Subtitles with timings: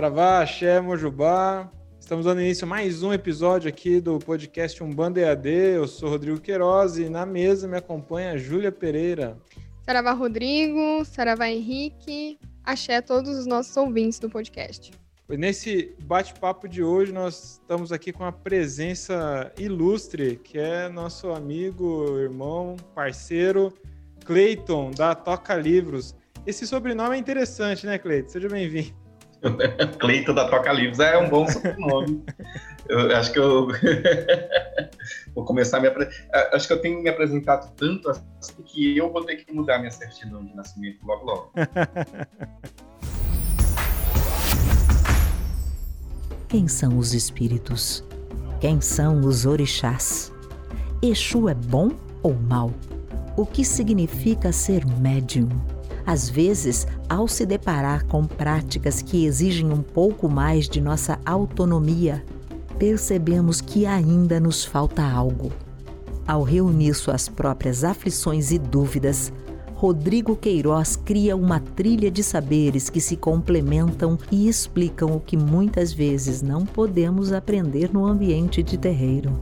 [0.00, 1.70] Saravá, Axé, Mojubá.
[2.00, 5.50] Estamos dando início a mais um episódio aqui do podcast Umbanda EAD.
[5.50, 9.36] Eu sou Rodrigo Queiroz e na mesa me acompanha Júlia Pereira.
[9.84, 14.90] Saravá Rodrigo, Saravá Henrique, axé a todos os nossos ouvintes do podcast.
[15.28, 22.18] Nesse bate-papo de hoje, nós estamos aqui com a presença ilustre, que é nosso amigo,
[22.18, 23.70] irmão, parceiro,
[24.24, 26.14] Cleiton, da Toca Livros.
[26.46, 28.30] Esse sobrenome é interessante, né, Cleiton?
[28.30, 28.99] Seja bem-vindo.
[29.98, 32.24] Cleiton da Toca Livros é um bom sobrenome.
[32.88, 33.68] eu acho que eu
[35.34, 36.50] vou começar a me apresentar.
[36.52, 39.90] Acho que eu tenho me apresentado tanto assim que eu vou ter que mudar minha
[39.90, 41.52] certidão de nascimento logo logo.
[46.48, 48.04] Quem são os espíritos?
[48.60, 50.32] Quem são os orixás?
[51.00, 51.90] Exu é bom
[52.22, 52.72] ou mal?
[53.36, 55.48] O que significa ser médium?
[56.10, 62.24] Às vezes, ao se deparar com práticas que exigem um pouco mais de nossa autonomia,
[62.80, 65.52] percebemos que ainda nos falta algo.
[66.26, 69.32] Ao reunir suas próprias aflições e dúvidas,
[69.76, 75.92] Rodrigo Queiroz cria uma trilha de saberes que se complementam e explicam o que muitas
[75.92, 79.38] vezes não podemos aprender no ambiente de terreiro.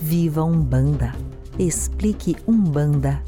[0.00, 1.14] Viva Umbanda!
[1.58, 3.22] Explique Umbanda.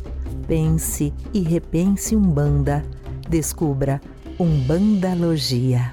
[0.48, 2.82] Pense e repense Umbanda.
[3.28, 4.00] Descubra
[4.40, 5.92] Umbandalogia.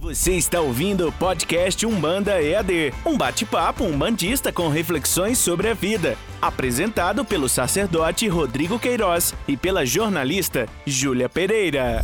[0.00, 6.16] Você está ouvindo o podcast Umbanda EAD, um bate-papo umbandista com reflexões sobre a vida,
[6.40, 12.02] apresentado pelo sacerdote Rodrigo Queiroz e pela jornalista Júlia Pereira.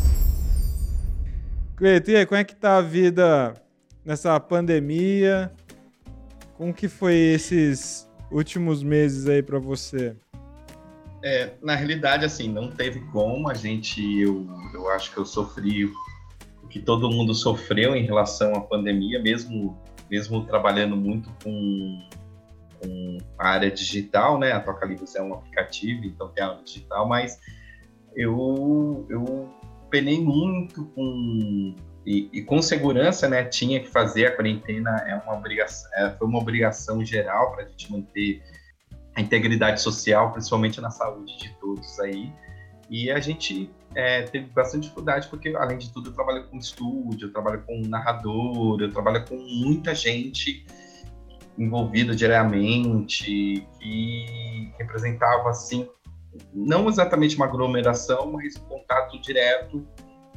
[1.77, 3.55] Cleiton, e aí, como é que tá a vida
[4.05, 5.51] nessa pandemia?
[6.59, 10.15] Como que foi esses últimos meses aí para você?
[11.25, 15.91] É, na realidade, assim, não teve como a gente, eu, eu acho que eu sofri
[16.69, 19.81] que todo mundo sofreu em relação à pandemia, mesmo,
[20.11, 22.09] mesmo trabalhando muito com,
[22.79, 24.53] com a área digital, né?
[24.53, 27.39] A Toca Livros é um aplicativo, então tem a área digital, mas
[28.15, 29.49] eu, eu
[29.89, 31.75] penei muito com
[32.05, 36.27] e, e, com segurança, né, tinha que fazer a quarentena é uma obrigação, é, foi
[36.27, 38.43] uma obrigação geral para a gente manter
[39.15, 42.33] a integridade social, principalmente na saúde de todos aí.
[42.91, 47.29] E a gente é, teve bastante dificuldade, porque, além de tudo, eu trabalho com estúdio,
[47.29, 50.67] eu trabalho com narrador, eu trabalho com muita gente
[51.57, 55.89] envolvida diariamente, que representava, assim,
[56.53, 59.87] não exatamente uma aglomeração, mas um contato direto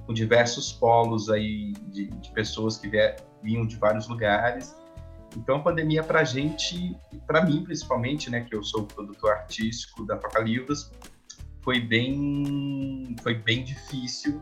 [0.05, 4.75] com diversos polos aí de, de pessoas que vier, vinham de vários lugares.
[5.37, 10.03] Então, a pandemia para a gente, para mim principalmente, né, que eu sou produtor artístico
[10.03, 10.91] da Faca Livros,
[11.61, 14.41] foi bem, foi bem difícil,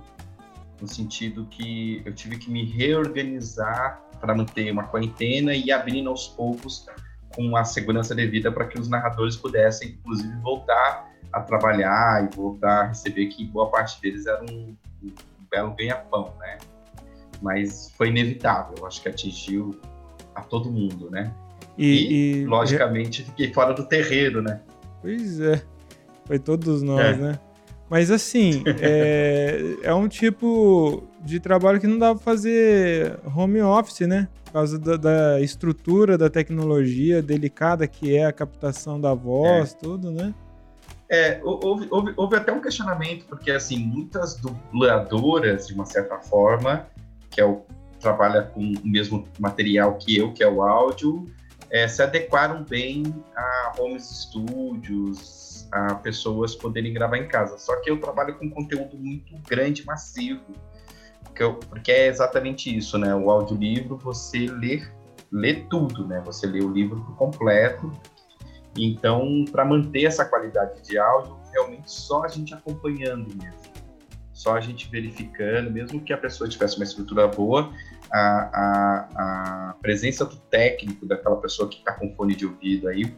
[0.81, 6.29] no sentido que eu tive que me reorganizar para manter uma quarentena e abrindo aos
[6.29, 6.85] poucos
[7.35, 12.83] com a segurança devida para que os narradores pudessem, inclusive, voltar a trabalhar e voltar
[12.83, 15.13] a receber, que boa parte deles era um, um
[15.51, 16.57] belo ganha-pão, né?
[17.41, 19.77] Mas foi inevitável, acho que atingiu
[20.35, 21.33] a todo mundo, né?
[21.77, 24.61] E, e, e logicamente, fiquei fora do terreiro, né?
[25.01, 25.61] Pois é.
[26.25, 27.17] Foi todos nós, é.
[27.17, 27.39] né?
[27.89, 34.07] Mas assim, é, é um tipo de trabalho que não dá pra fazer home office,
[34.07, 34.27] né?
[34.45, 39.77] Por causa da, da estrutura da tecnologia delicada que é a captação da voz, é.
[39.77, 40.33] tudo, né?
[41.07, 46.87] É, houve, houve, houve, até um questionamento, porque assim, muitas dubladoras, de uma certa forma,
[47.29, 47.61] que é o,
[48.05, 51.25] trabalha com o mesmo material que eu, que é o áudio,
[51.71, 53.03] é, se adequaram bem
[53.35, 57.57] a home studios, a pessoas poderem gravar em casa.
[57.57, 60.43] Só que eu trabalho com conteúdo muito grande, massivo,
[61.23, 63.13] porque, eu, porque é exatamente isso, né?
[63.15, 64.87] O audiolivro, você lê,
[65.31, 66.21] lê tudo, né?
[66.25, 67.91] Você lê o livro completo.
[68.77, 73.75] Então, para manter essa qualidade de áudio, realmente só a gente acompanhando mesmo.
[74.31, 77.73] Só a gente verificando, mesmo que a pessoa tivesse uma estrutura boa,
[78.15, 83.13] a, a, a presença do técnico, daquela pessoa que está com fone de ouvido aí,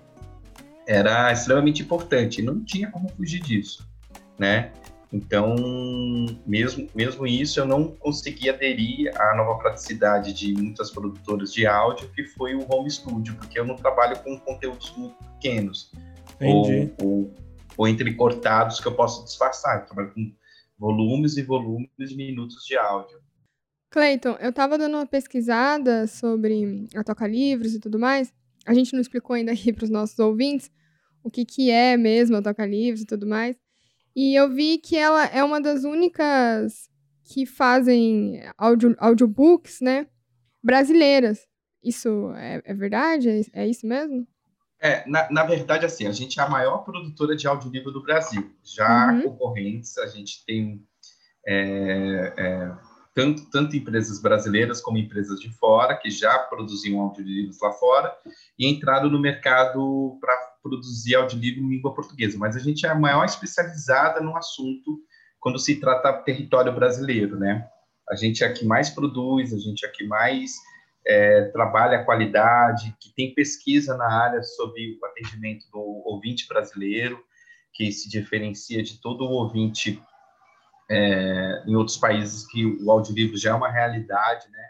[0.88, 3.88] era extremamente importante, não tinha como fugir disso,
[4.39, 4.71] né?
[5.13, 5.55] Então,
[6.45, 12.09] mesmo, mesmo isso, eu não consegui aderir à nova praticidade de muitas produtoras de áudio,
[12.13, 15.93] que foi o home studio, porque eu não trabalho com conteúdos muito pequenos
[16.41, 16.65] ou,
[17.01, 17.33] ou,
[17.77, 19.79] ou entrecortados que eu posso disfarçar.
[19.79, 20.33] Eu trabalho com
[20.77, 23.19] volumes e volumes de minutos de áudio.
[23.89, 28.34] Cleiton, eu estava dando uma pesquisada sobre a Toca Livros e tudo mais.
[28.66, 30.69] A gente não explicou ainda aqui para os nossos ouvintes,
[31.24, 33.56] o que, que é mesmo a Toca Livros e tudo mais.
[34.16, 36.89] E eu vi que ela é uma das únicas
[37.24, 40.07] que fazem audio, audiobooks, né?
[40.63, 41.48] Brasileiras.
[41.84, 43.30] Isso é, é verdade?
[43.30, 44.28] É, é, isso mesmo?
[44.80, 48.51] É, na, na verdade, assim, a gente é a maior produtora de audiolivro do Brasil.
[48.63, 49.22] Já uhum.
[49.24, 50.84] concorrentes, a gente tem
[51.45, 52.78] é, é,
[53.17, 58.15] tanto, tanto empresas brasileiras como empresas de fora, que já produziam audiolivros lá fora,
[58.59, 62.37] e entraram no mercado para produzir audiolivro em língua portuguesa.
[62.37, 64.99] Mas a gente é a maior especializada no assunto
[65.39, 67.67] quando se trata território brasileiro, né?
[68.07, 70.53] A gente é a que mais produz, a gente é a que mais
[71.07, 77.19] é, trabalha a qualidade, que tem pesquisa na área sobre o atendimento do ouvinte brasileiro,
[77.73, 79.99] que se diferencia de todo o ouvinte
[80.89, 84.63] é, em outros países que o audiolivro já é uma realidade, né?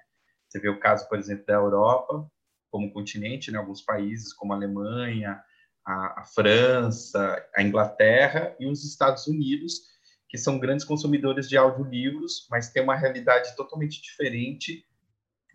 [0.48, 2.30] Você vê o caso, por exemplo, da Europa
[2.72, 3.58] como continente, né?
[3.58, 5.42] Alguns países como a Alemanha,
[5.86, 9.82] a, a França, a Inglaterra e os Estados Unidos,
[10.30, 14.86] que são grandes consumidores de audiolivros, mas tem uma realidade totalmente diferente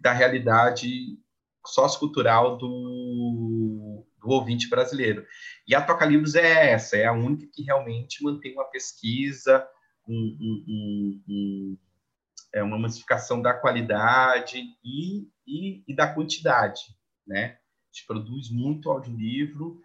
[0.00, 1.18] da realidade
[1.66, 5.24] sociocultural do, do ouvinte brasileiro.
[5.66, 9.66] E a Toca Livros é essa, é a única que realmente mantém uma pesquisa,
[10.12, 11.78] um, um,
[12.54, 16.82] é uma massificação da qualidade e, e, e, da quantidade,
[17.26, 17.58] né?
[17.58, 19.80] A gente produz muito audiolivro,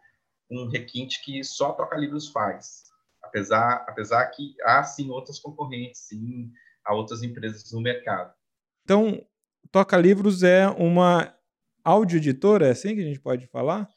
[0.49, 2.83] um requinte que só Toca Livros faz.
[3.21, 6.51] Apesar, apesar que há, sim, outras concorrentes, sim,
[6.85, 8.33] há outras empresas no mercado.
[8.83, 9.25] Então,
[9.71, 11.35] Toca Livros é uma
[11.83, 13.89] audio-editora, é assim que a gente pode falar?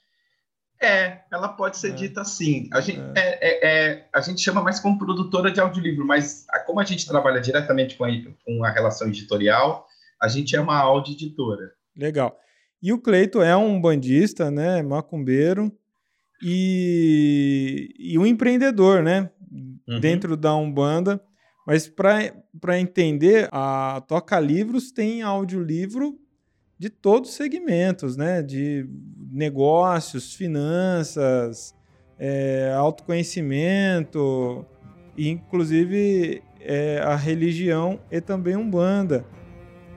[0.82, 1.94] É, ela pode ser é.
[1.94, 2.68] dita assim.
[2.72, 3.12] A gente, é.
[3.14, 3.90] É, é.
[3.90, 7.96] é, a gente chama mais como produtora de audiolivro, mas como a gente trabalha diretamente
[7.96, 8.10] com a,
[8.44, 9.86] com a relação editorial,
[10.20, 11.72] a gente é uma audio-editora.
[11.94, 12.38] Legal.
[12.82, 15.70] E o Cleito é um bandista, né, macumbeiro,
[16.42, 19.30] e, e um empreendedor, né,
[19.86, 20.00] uhum.
[20.00, 21.22] dentro da Umbanda.
[21.66, 26.18] Mas para entender, a Toca Livros tem audiolivro
[26.80, 28.40] de todos os segmentos, né?
[28.40, 28.88] De
[29.30, 31.74] negócios, finanças,
[32.18, 34.64] é, autoconhecimento,
[35.14, 39.26] e inclusive é, a religião e também Umbanda.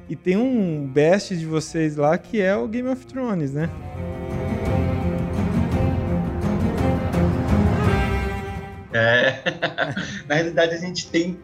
[0.09, 3.69] E tem um best de vocês lá que é o Game of Thrones, né?
[8.91, 9.41] É,
[10.27, 11.39] na realidade a gente tem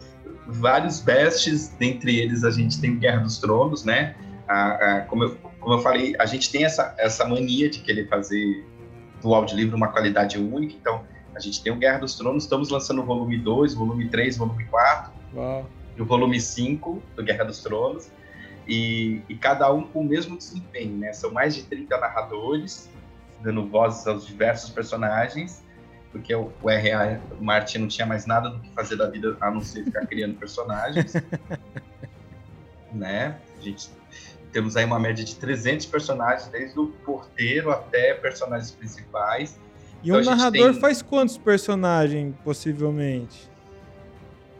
[0.45, 4.15] vários bests, dentre eles a gente tem Guerra dos Tronos, né?
[4.49, 8.09] A, a, como, eu, como eu falei, a gente tem essa, essa mania de querer
[8.09, 8.65] fazer
[9.21, 11.03] do audiolivro uma qualidade única, então
[11.35, 14.65] a gente tem o Guerra dos Tronos, estamos lançando o volume 2, volume 3, volume
[14.65, 15.69] 4, Uau.
[15.95, 18.09] e o volume 5 do Guerra dos Tronos,
[18.67, 21.11] e, e, cada um com o mesmo desempenho, né?
[21.11, 22.89] São mais de 30 narradores,
[23.41, 25.63] dando vozes aos diversos personagens,
[26.11, 27.19] porque o, o R.A.
[27.39, 30.35] Martin não tinha mais nada do que fazer da vida a não ser ficar criando
[30.35, 31.13] personagens,
[32.93, 33.39] né?
[33.57, 33.89] A gente
[34.51, 39.59] temos aí uma média de 300 personagens, desde o porteiro até personagens principais.
[40.03, 40.81] E então, um narrador tem...
[40.81, 43.49] faz quantos personagens, possivelmente?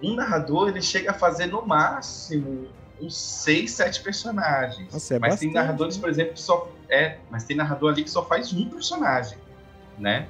[0.02, 2.68] Um narrador, ele chega a fazer no máximo
[3.02, 4.92] uns 6, 7 personagens.
[4.92, 6.02] Nossa, é mas bastante, tem narradores, né?
[6.02, 6.72] por exemplo, que só.
[6.90, 9.38] É, mas tem narrador ali que só faz um personagem,
[9.98, 10.28] né?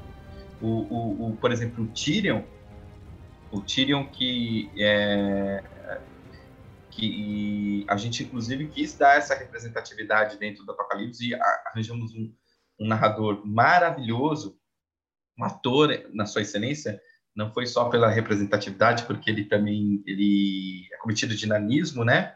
[0.62, 2.42] O, o, o por exemplo, o Tyrion,
[3.52, 5.64] o Tyrion que é,
[6.92, 12.34] que a gente inclusive quis dar essa representatividade dentro do Apocalipse e arranjamos um,
[12.80, 14.58] um narrador maravilhoso,
[15.38, 17.00] um ator na sua excelência,
[17.36, 22.36] não foi só pela representatividade, porque ele também ele é cometido de nanismo, né?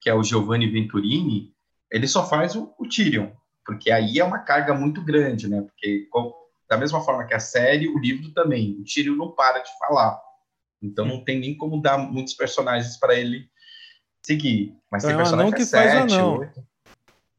[0.00, 1.54] Que é o Giovanni Venturini.
[1.90, 3.30] Ele só faz o, o Tyrion,
[3.64, 5.62] porque aí é uma carga muito grande, né?
[5.62, 6.08] Porque
[6.68, 10.20] da mesma forma que a série, o livro também, o Tyrion não para de falar.
[10.82, 13.48] Então não tem nem como dar muitos personagens para ele
[14.26, 14.76] seguir.
[14.90, 16.38] Mas então tem é um anão que, faz sete, anão.
[16.38, 16.66] Oito.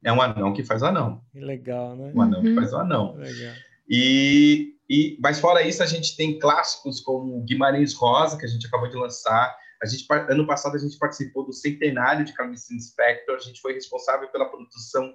[0.04, 1.22] É um anão que faz o anão.
[1.32, 2.12] Que legal, né?
[2.16, 2.46] Um anão uhum.
[2.46, 3.16] que faz o anão.
[3.18, 3.54] Legal.
[3.90, 8.66] E, e, mas fora isso, a gente tem clássicos como Guimarães Rosa, que a gente
[8.68, 9.54] acabou de lançar.
[9.84, 13.36] A gente, ano passado a gente participou do centenário de Clarice Inspector.
[13.36, 15.14] A gente foi responsável pela produção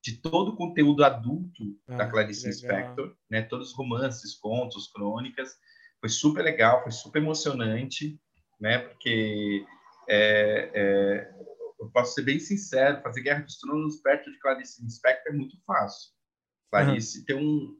[0.00, 3.42] de todo o conteúdo adulto ah, da Clarice Inspector, né?
[3.42, 5.56] Todos os romances, contos, crônicas.
[6.00, 8.18] Foi super legal, foi super emocionante,
[8.60, 8.78] né?
[8.78, 9.66] Porque
[10.08, 11.34] é, é,
[11.78, 15.56] eu posso ser bem sincero, fazer Guerra dos Tronos perto de Clarice Lispector é muito
[15.66, 16.10] fácil.
[16.70, 17.24] Clarice uhum.
[17.24, 17.76] tem um,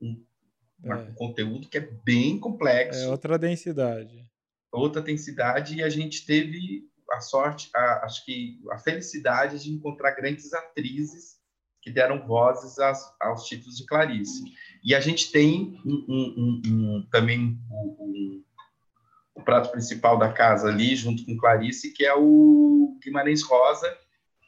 [0.00, 0.26] um,
[0.84, 0.94] é.
[0.94, 3.00] um, conteúdo que é bem complexo.
[3.00, 4.26] É outra densidade.
[4.70, 10.12] Outra densidade, e a gente teve a sorte, a, acho que a felicidade de encontrar
[10.12, 11.34] grandes atrizes
[11.80, 14.42] que deram vozes às, aos títulos de Clarice.
[14.82, 17.60] E a gente tem um, um, também
[19.34, 23.96] o prato principal da casa ali, junto com Clarice, que é o Guimarães Rosa,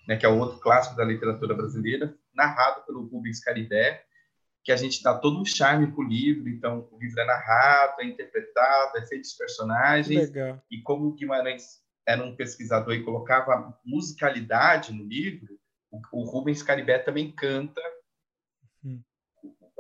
[0.06, 4.04] né, que é o outro clássico da literatura brasileira, narrado pelo Rubens Caribé,
[4.62, 6.48] que a gente dá todo um charme para o livro.
[6.48, 10.28] Então, o livro é narrado, é interpretado, é feito os personagens.
[10.28, 10.62] Legal.
[10.70, 15.58] E como o Guimarães era um pesquisador e colocava musicalidade no livro,
[15.90, 17.80] o, o Rubens Caribé também canta
[18.84, 19.00] hum.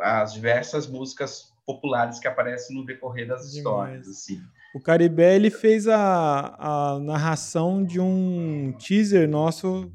[0.00, 3.56] as diversas músicas populares que aparecem no decorrer das Demais.
[3.56, 4.08] histórias.
[4.08, 4.40] Assim.
[4.74, 9.90] O Caribé ele fez a, a narração de um teaser nosso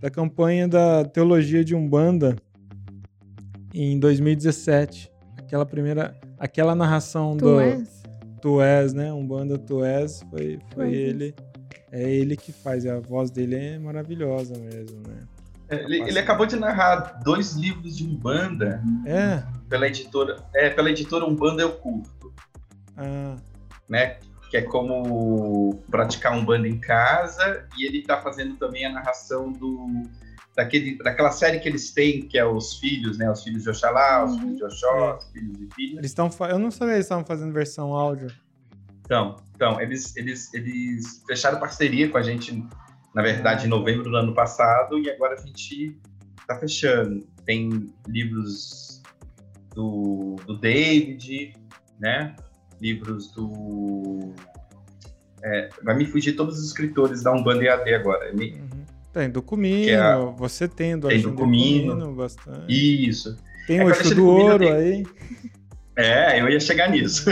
[0.00, 2.36] da campanha da Teologia de Umbanda
[3.74, 5.12] em 2017.
[5.38, 8.02] Aquela primeira, aquela narração tu do és?
[8.40, 9.12] Tu és, né?
[9.12, 11.34] Umbanda Tu és, foi, foi ele.
[11.92, 15.20] É ele que faz, a voz dele é maravilhosa mesmo, né?
[15.68, 18.82] É, ele, ele, acabou de narrar dois livros de Umbanda.
[19.06, 19.42] É.
[19.68, 22.32] Pela editora, é, pela editora Umbanda Eu Curto.
[22.96, 23.36] Ah.
[23.88, 24.18] Né?
[24.50, 27.66] Que é como praticar Umbanda em casa.
[27.78, 29.86] E ele está fazendo também a narração do
[30.54, 33.30] daquele, daquela série que eles têm, que é os filhos, né?
[33.30, 35.16] Os filhos de Oxalá, os filhos de Oxó, é.
[35.16, 35.98] os filhos de filhos.
[35.98, 38.30] Eles estão, eu não sabia que eles estavam fazendo versão áudio.
[39.04, 42.66] Então, então eles, eles, eles fecharam parceria com a gente,
[43.14, 45.98] na verdade, em novembro do ano passado, e agora a gente
[46.40, 47.26] está fechando.
[47.44, 49.02] Tem livros
[49.74, 51.54] do, do David,
[51.98, 52.36] né?
[52.82, 54.34] Livros do.
[55.42, 58.32] É, vai me fugir todos os escritores da Umbanda EAD agora.
[58.34, 58.82] Uhum.
[59.12, 60.16] Tem do Comino, é a...
[60.16, 62.12] você tem do Tem do Comino.
[62.14, 62.66] Bastante.
[62.68, 63.36] Isso.
[63.66, 64.72] Tem é o Exu do Ouro tem...
[64.72, 65.06] aí.
[65.94, 67.26] É, eu ia chegar nisso.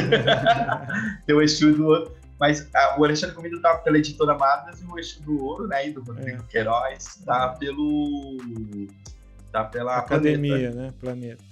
[1.26, 2.14] tem o Exu do Ouro.
[2.38, 5.88] Mas a, o Alexandre Comino tá pela editora Madas e o Exu do Ouro, né?
[5.88, 6.52] E do Rodrigo é.
[6.52, 8.36] Queiroz tá pelo.
[9.50, 10.76] tá pela Academia, Planeta.
[10.76, 10.94] né?
[11.00, 11.44] Planeta.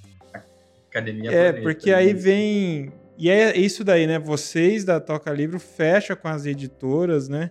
[0.90, 2.92] Academia É, Planeta, porque aí vem.
[3.18, 4.16] E é isso daí, né?
[4.16, 7.50] Vocês da Toca Livro fecha com as editoras, né?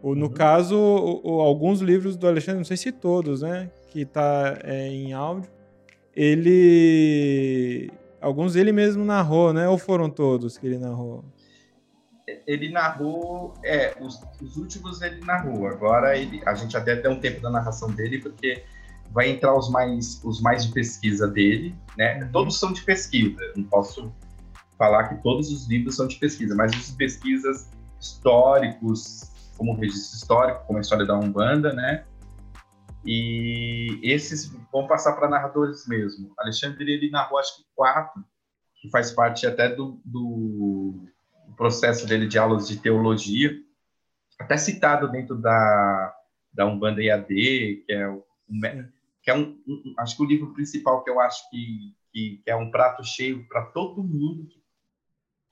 [0.00, 0.32] Ou, no uhum.
[0.32, 3.68] caso, o, o, alguns livros do Alexandre, não sei se todos, né?
[3.88, 5.50] Que tá é, em áudio.
[6.14, 7.90] Ele.
[8.20, 9.68] Alguns ele mesmo narrou, né?
[9.68, 11.24] Ou foram todos que ele narrou?
[12.46, 13.54] Ele narrou.
[13.64, 15.66] É, os, os últimos ele narrou.
[15.66, 18.62] Agora ele, a gente até deu um tempo da narração dele, porque
[19.10, 22.22] vai entrar os mais, os mais de pesquisa dele, né?
[22.22, 22.30] Uhum.
[22.30, 23.40] Todos são de pesquisa.
[23.56, 24.12] Não posso
[24.76, 30.16] falar que todos os livros são de pesquisa, mas os de pesquisas históricos, como registro
[30.16, 32.04] histórico, como a história da Umbanda, né?
[33.04, 36.32] E esses vão passar para narradores mesmo.
[36.38, 38.24] Alexandre, ele narrou acho que quatro,
[38.80, 41.06] que faz parte até do, do
[41.56, 43.52] processo dele de aulas de teologia,
[44.38, 46.14] até citado dentro da,
[46.52, 48.24] da Umbanda EAD, que é, o,
[49.22, 52.50] que é um, um, acho que o livro principal que eu acho que, que, que
[52.50, 54.60] é um prato cheio para todo mundo que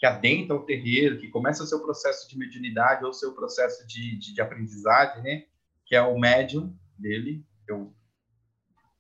[0.05, 3.87] que adentra o terreiro, que começa o seu processo de mediunidade ou o seu processo
[3.87, 5.45] de, de, de aprendizagem, né?
[5.87, 7.91] Que é o médium dele, eu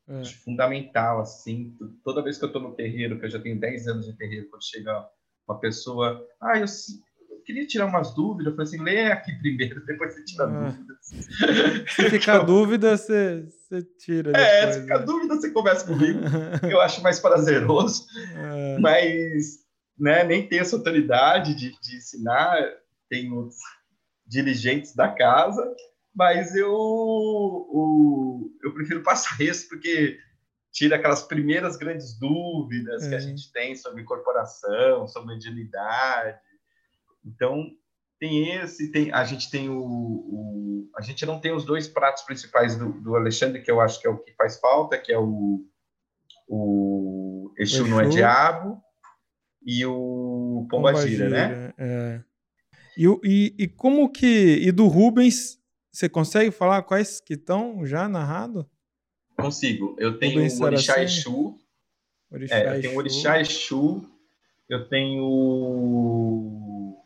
[0.08, 0.20] é.
[0.20, 3.86] acho fundamental, assim, toda vez que eu estou no terreiro, que eu já tenho 10
[3.86, 5.06] anos de terreiro, quando chega
[5.46, 9.84] uma pessoa, ah, eu, eu queria tirar umas dúvidas, eu falei assim, lê aqui primeiro,
[9.84, 10.70] depois você tira é.
[10.70, 10.96] dúvidas.
[11.94, 15.04] Se ficar então, dúvida, você, você tira depois, É, se ficar né?
[15.04, 16.20] dúvida, você conversa comigo,
[16.62, 18.78] eu acho mais prazeroso, é.
[18.78, 19.63] mas
[19.98, 22.58] né, nem tem essa autoridade de, de ensinar,
[23.08, 23.56] tem os
[24.26, 25.74] dirigentes da casa,
[26.14, 30.18] mas eu, o, eu prefiro passar isso porque
[30.72, 33.08] tira aquelas primeiras grandes dúvidas é.
[33.08, 36.38] que a gente tem sobre corporação, sobre mediunidade.
[37.24, 37.70] Então,
[38.18, 42.22] tem esse, tem, a gente tem o, o, A gente não tem os dois pratos
[42.24, 45.18] principais do, do, Alexandre, que eu acho que é o que faz falta, que é
[45.18, 45.64] o,
[46.48, 47.88] o Exu, Exu.
[47.88, 48.82] não é diabo,
[49.64, 51.72] e o Pombagira, né?
[51.78, 52.20] É.
[52.96, 54.58] E, e, e como que.
[54.62, 55.58] E do Rubens,
[55.90, 58.64] você consegue falar quais que estão já narrados?
[59.36, 59.96] Consigo.
[59.98, 61.58] Eu tenho o Orixá Exu.
[62.30, 64.08] Orixá é, eu tenho o Orixá Exu.
[64.68, 66.96] Eu tenho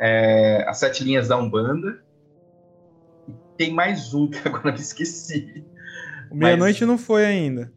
[0.00, 2.04] é, as sete linhas da Umbanda.
[3.26, 5.64] E tem mais um que agora me esqueci.
[6.30, 6.88] Meia-noite Mas...
[6.88, 7.72] não foi ainda.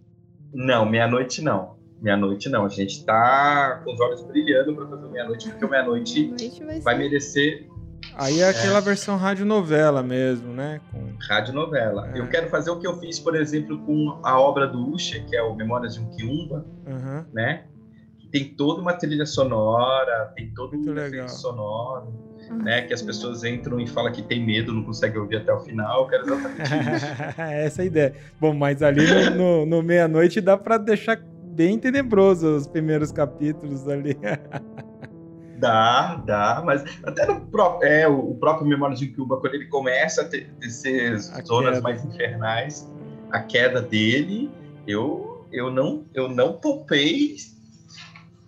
[0.53, 1.80] Não, meia-noite não.
[2.01, 6.33] Meia-noite não, a gente tá com os olhos brilhando para fazer meia-noite, porque o meia-noite
[6.65, 7.69] vai, vai merecer.
[8.15, 8.81] Aí é aquela é.
[8.81, 10.81] versão radionovela mesmo, né?
[10.91, 11.13] Com...
[11.29, 12.09] Radionovela.
[12.13, 12.19] É.
[12.19, 15.35] Eu quero fazer o que eu fiz, por exemplo, com a obra do Ucha, que
[15.35, 17.25] é o Memórias de um Quiumba, uhum.
[17.31, 17.65] né?
[18.19, 22.07] Que tem toda uma trilha sonora, tem todo Muito um efeito sonoro,
[22.49, 22.63] uhum.
[22.63, 22.81] né?
[22.81, 26.01] Que as pessoas entram e falam que tem medo, não conseguem ouvir até o final.
[26.01, 26.61] Eu quero exatamente
[26.95, 27.05] isso.
[27.37, 28.15] Essa é a ideia.
[28.39, 31.17] Bom, mas ali no, no, no meia-noite dá para deixar
[31.51, 34.17] bem tenebroso os primeiros capítulos ali.
[35.61, 40.23] Dá, dá, mas até no próprio, é, o próprio Memórias de Cuba, quando ele começa
[40.23, 41.81] a ter, ter zonas queda.
[41.81, 42.91] mais infernais,
[43.29, 44.49] a queda dele,
[44.87, 47.35] eu, eu, não, eu não poupei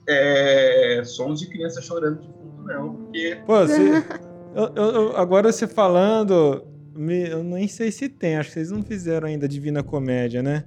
[0.10, 3.38] é, sons de criança chorando de fundo, não, porque...
[3.46, 4.04] Pô, você,
[4.56, 8.82] eu, eu, agora você falando, me, eu nem sei se tem, acho que vocês não
[8.82, 10.64] fizeram ainda Divina Comédia, né?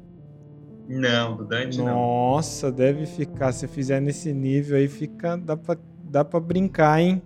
[0.88, 1.97] Não, do Dante Nossa, não.
[1.97, 3.52] Nossa, deve ficar.
[3.52, 5.37] Se fizer nesse nível aí, fica.
[5.37, 7.23] Dá pra, dá pra brincar, hein?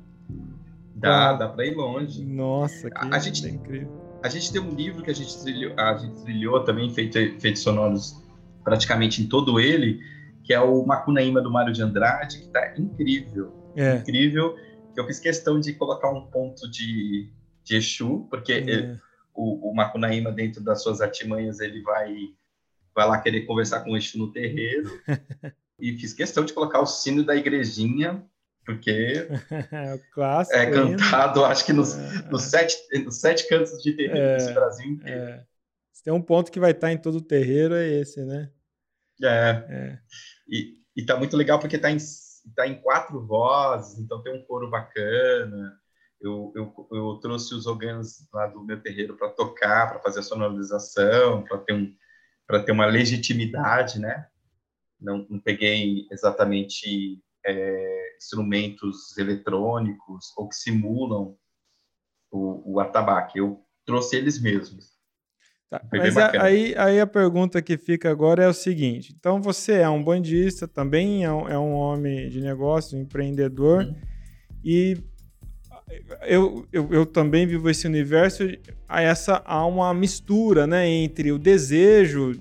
[0.94, 2.24] Dá, ah, dá pra ir longe.
[2.24, 4.00] Nossa, que a, a gente, incrível.
[4.22, 7.62] A gente tem um livro que a gente trilhou, a gente trilhou também, feito efeitos
[7.62, 8.22] sonoros
[8.62, 10.00] praticamente em todo ele,
[10.44, 13.52] que é o Macunaíma do Mário de Andrade, que tá incrível.
[13.76, 13.96] É.
[13.96, 14.54] Incrível.
[14.94, 17.30] Que eu fiz questão de colocar um ponto de,
[17.64, 18.56] de Exu, porque é.
[18.58, 18.98] ele,
[19.34, 22.14] o, o Macunaíma, dentro das suas artimanhas, ele vai
[23.00, 24.90] vai lá querer conversar com o Exu no terreiro.
[25.80, 28.22] e fiz questão de colocar o sino da igrejinha,
[28.64, 29.26] porque
[29.72, 32.28] é, clássico, é cantado, acho que nos, é.
[32.30, 35.22] nos, sete, nos sete cantos de terreiro é, desse Brasil inteiro.
[35.22, 35.46] É.
[35.92, 38.50] Se tem um ponto que vai estar em todo o terreiro, é esse, né?
[39.22, 39.64] É.
[39.68, 39.98] é.
[40.46, 41.96] E, e tá muito legal porque tá em,
[42.54, 45.74] tá em quatro vozes, então tem um coro bacana.
[46.20, 50.22] Eu, eu, eu trouxe os organos lá do meu terreiro para tocar, para fazer a
[50.22, 51.94] sonorização, para ter um,
[52.50, 54.26] para ter uma legitimidade, né?
[55.00, 61.36] Não, não peguei exatamente é, instrumentos eletrônicos ou que simulam
[62.30, 63.38] o, o atabaque.
[63.38, 64.90] Eu trouxe eles mesmos.
[65.70, 69.74] Tá, mas a, aí, aí a pergunta que fica agora é o seguinte: então você
[69.74, 73.94] é um bandista, também é um, é um homem de negócio, um empreendedor, uhum.
[74.64, 74.98] e
[76.22, 78.44] eu, eu, eu, também vivo esse universo,
[78.88, 82.40] essa, há uma mistura né, entre o desejo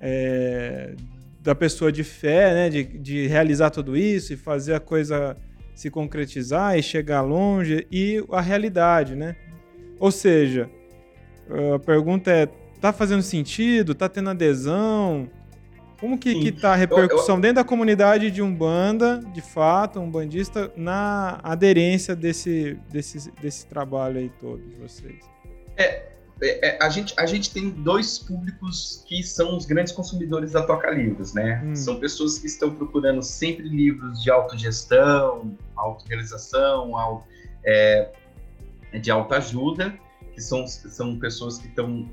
[0.00, 0.94] é,
[1.40, 5.36] da pessoa de fé, né, de, de realizar tudo isso e fazer a coisa
[5.74, 9.34] se concretizar e chegar longe, e a realidade, né?
[9.98, 10.68] Ou seja,
[11.74, 12.46] a pergunta é,
[12.78, 13.94] tá fazendo sentido?
[13.94, 15.30] Tá tendo adesão?
[16.00, 17.42] Como que, que tá a repercussão eu, eu...
[17.42, 24.18] dentro da comunidade de Umbanda, de fato, um bandista, na aderência desse, desse, desse trabalho
[24.18, 25.18] aí todo de vocês?
[25.76, 26.10] É,
[26.42, 30.62] é, é, a, gente, a gente tem dois públicos que são os grandes consumidores da
[30.62, 31.62] Toca Livros, né?
[31.64, 31.76] Hum.
[31.76, 37.26] São pessoas que estão procurando sempre livros de autogestão, autorrealização, auto,
[37.62, 38.10] é,
[39.02, 39.94] de autoajuda,
[40.32, 42.08] que são, são pessoas que estão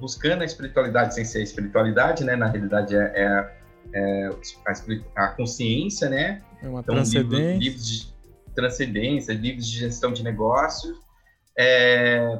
[0.00, 2.36] buscando a espiritualidade sem ser espiritualidade, né?
[2.36, 3.54] Na realidade é, é,
[3.92, 4.30] é
[4.66, 6.42] a, a, consciência, né?
[6.62, 7.58] É uma então, transcendência.
[7.58, 8.14] Livros, livros de
[8.54, 10.98] transcendência, livros de gestão de negócios.
[11.56, 12.38] É,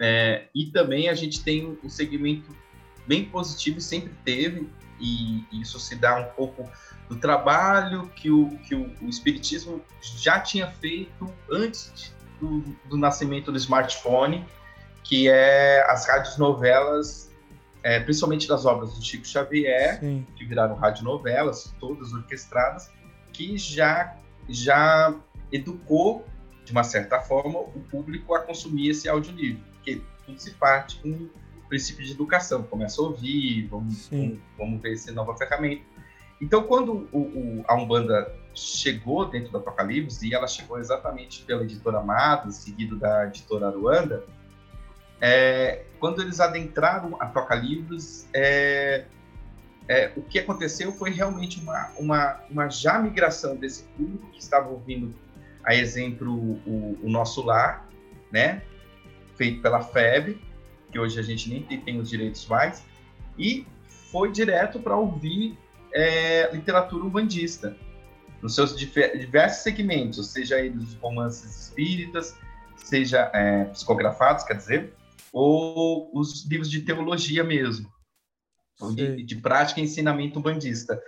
[0.00, 2.54] é, e também a gente tem um segmento
[3.06, 4.68] bem positivo, sempre teve,
[5.00, 6.68] e isso se dá um pouco
[7.08, 13.52] do trabalho que o, que o, o Espiritismo já tinha feito antes do, do nascimento
[13.52, 14.44] do smartphone,
[15.08, 17.30] que é as rádios novelas,
[17.82, 20.26] é, principalmente das obras do Chico Xavier, Sim.
[20.36, 22.90] que viraram radionovelas, todas orquestradas,
[23.32, 24.16] que já,
[24.48, 25.14] já
[25.52, 26.24] educou,
[26.64, 31.28] de uma certa forma, o público a consumir esse audiolivro, porque tudo se parte com
[31.68, 35.82] princípio de educação, começa a ouvir, vamos, vamos, vamos, ver essa nova ferramenta.
[36.40, 41.62] Então, quando o, o, a Umbanda chegou dentro do Apocalipse, e ela chegou exatamente pela
[41.62, 44.24] editora Amada, seguido da editora Aruanda,
[45.20, 49.04] é, quando eles adentraram a Toca Livros, é,
[49.88, 54.68] é, o que aconteceu foi realmente uma, uma, uma já migração desse público que estava
[54.68, 55.14] ouvindo,
[55.64, 57.88] a exemplo, o, o nosso lar,
[58.30, 58.62] né,
[59.36, 60.40] feito pela FEB,
[60.90, 62.84] que hoje a gente nem tem, tem os direitos mais,
[63.38, 63.66] e
[64.10, 65.58] foi direto para ouvir
[65.92, 67.76] é, literatura umbandista,
[68.42, 72.36] nos seus diversos segmentos, seja eles romances espíritas,
[72.76, 74.94] seja é, psicografados, quer dizer,
[75.38, 77.92] ou os livros de teologia mesmo,
[78.94, 80.98] de, de, prática e ensinamento bandista.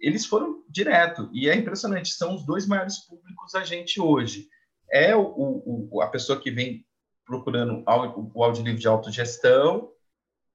[0.00, 4.48] Eles foram direto, e é impressionante, são os dois maiores públicos a gente hoje.
[4.90, 6.86] É o, o a pessoa que vem
[7.26, 9.92] procurando o audiolivro de autogestão,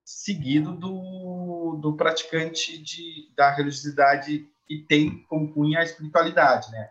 [0.04, 6.90] seguido do, do praticante de, da religiosidade que tem como cunha a espiritualidade, né?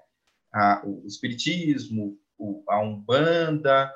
[0.55, 3.93] A, o espiritismo, o, a umbanda,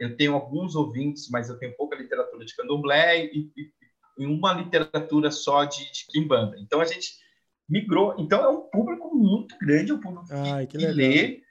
[0.00, 3.72] eu tenho alguns ouvintes, mas eu tenho pouca literatura de candomblé e, e,
[4.18, 6.56] e uma literatura só de, de kimbanda.
[6.58, 7.10] Então a gente
[7.68, 8.16] migrou.
[8.18, 11.42] Então é um público muito grande, é um público Ai, que, que, que lê,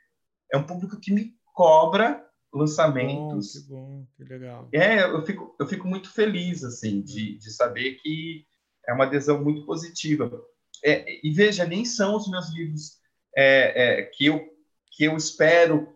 [0.51, 3.53] é um público que me cobra lançamentos.
[3.53, 4.69] Que bom, que, bom, que legal.
[4.73, 8.45] É, eu fico, eu fico muito feliz assim de, de saber que
[8.87, 10.43] é uma adesão muito positiva.
[10.83, 12.97] É, e veja, nem são os meus livros
[13.35, 14.49] é, é, que eu
[14.91, 15.95] que eu espero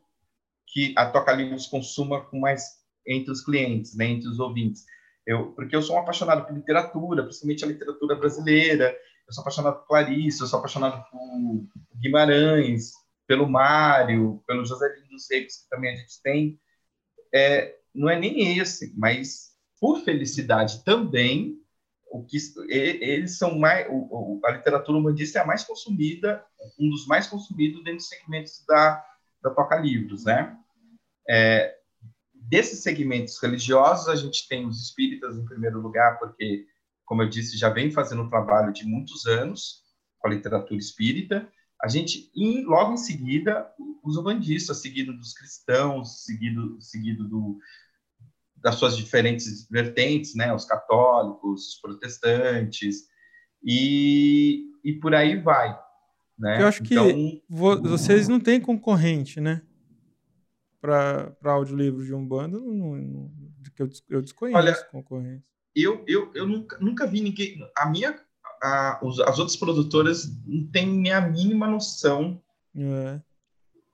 [0.74, 4.84] que a Toca Livros consuma com mais entre os clientes, né, entre os ouvintes.
[5.26, 8.98] Eu, porque eu sou um apaixonado por literatura, principalmente a literatura brasileira.
[9.28, 11.68] Eu sou apaixonado por Clarice, eu sou apaixonado por
[12.02, 12.92] Guimarães,
[13.28, 16.60] pelo Mário, pelo José Lino dos Reis, que também a gente tem.
[17.34, 21.58] É, não é nem esse, mas por felicidade também,
[22.12, 23.88] o que eles são mais
[24.46, 26.44] a literatura humanista é a mais consumida,
[26.80, 29.04] um dos mais consumidos dentro dos segmentos da
[29.44, 30.58] da Toca Livros, né?
[31.30, 31.76] É,
[32.34, 36.66] desses segmentos religiosos, a gente tem os espíritas em primeiro lugar, porque,
[37.06, 39.82] como eu disse, já vem fazendo um trabalho de muitos anos
[40.20, 41.50] com a literatura espírita.
[41.82, 43.70] A gente, em, logo em seguida,
[44.04, 47.58] os umbandistas, seguido dos cristãos, seguido, seguido do,
[48.58, 50.54] das suas diferentes vertentes, né?
[50.54, 53.08] Os católicos, os protestantes,
[53.64, 55.78] e, e por aí vai.
[56.38, 56.62] Né?
[56.62, 59.62] Eu acho então, que vo vocês não têm concorrente, né?
[60.84, 63.32] Para audiolivro de Umbanda, não, não,
[63.74, 65.42] que eu, eu desconheço Olha, concorrência.
[65.74, 67.66] Eu, eu, eu nunca, nunca vi ninguém.
[67.74, 68.20] A minha,
[68.62, 72.44] a, as outras produtoras não têm a mínima noção.
[72.76, 73.22] É.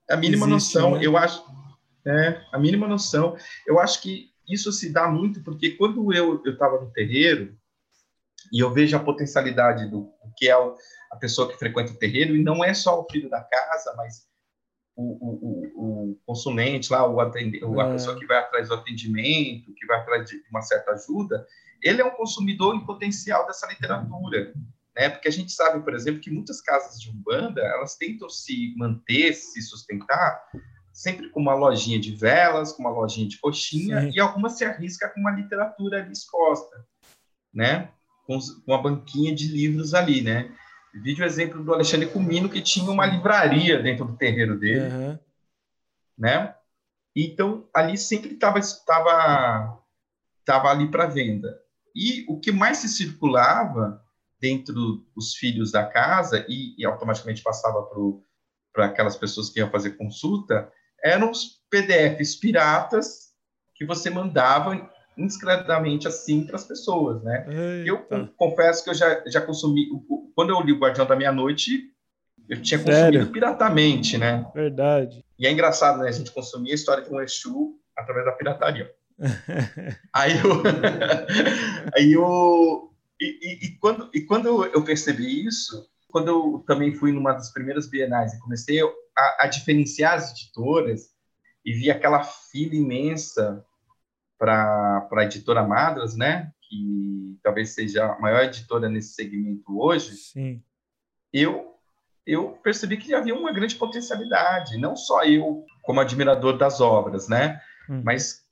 [0.10, 1.06] A mínima Existe, noção, né?
[1.06, 1.46] eu acho.
[2.08, 3.38] É, a mínima noção.
[3.68, 7.56] Eu acho que isso se dá muito porque quando eu estava no terreiro
[8.52, 10.76] e eu vejo a potencialidade do, do que é o,
[11.12, 14.28] a pessoa que frequenta o terreiro, e não é só o filho da casa, mas
[15.00, 17.82] o, o, o consulente lá, o atende, é.
[17.82, 21.46] a pessoa que vai atrás do atendimento, que vai atrás de uma certa ajuda,
[21.82, 24.54] ele é um consumidor em potencial dessa literatura.
[24.96, 25.10] Né?
[25.10, 29.34] Porque a gente sabe, por exemplo, que muitas casas de Umbanda, elas tentam se manter,
[29.34, 30.44] se sustentar,
[30.92, 34.12] sempre com uma lojinha de velas, com uma lojinha de coxinha, Sim.
[34.14, 36.86] e algumas se arrisca com uma literatura ali exposta,
[37.54, 37.90] né?
[38.26, 40.54] Com, com uma banquinha de livros ali, né?
[40.94, 45.20] Vídeo exemplo do Alexandre Comino, que tinha uma livraria dentro do terreiro dele, uhum.
[46.18, 46.56] né?
[47.16, 49.84] Então, ali sempre estava tava,
[50.46, 51.60] tava ali para venda.
[51.96, 54.04] E o que mais se circulava
[54.40, 57.88] dentro dos filhos da casa e, e automaticamente passava
[58.72, 60.72] para aquelas pessoas que iam fazer consulta
[61.04, 63.30] eram os PDFs piratas
[63.76, 67.46] que você mandava indiscretamente assim para as pessoas, né?
[67.48, 67.90] Eita.
[67.90, 69.88] Eu confesso que eu já, já consumi,
[70.34, 71.92] quando eu li o Guardião da Meia-Noite,
[72.48, 73.20] eu tinha Sério?
[73.20, 74.50] consumido piratamente, né?
[74.56, 75.24] Verdade.
[75.38, 76.08] E é engraçado, né?
[76.08, 78.92] A gente consumia a história de um Exu através da pirataria.
[80.16, 80.64] aí eu...
[81.96, 82.90] aí eu...
[83.22, 87.52] E, e, e, quando, e quando eu percebi isso, quando eu também fui numa das
[87.52, 91.10] primeiras bienais e comecei a, a diferenciar as editoras
[91.66, 93.64] e vi aquela fila imensa
[94.40, 96.52] para a editora Madras, né?
[96.62, 100.16] Que talvez seja a maior editora nesse segmento hoje.
[100.16, 100.64] Sim.
[101.32, 101.68] Eu
[102.26, 107.60] eu percebi que havia uma grande potencialidade, não só eu como admirador das obras, né?
[107.90, 108.04] Hum.
[108.06, 108.44] Mas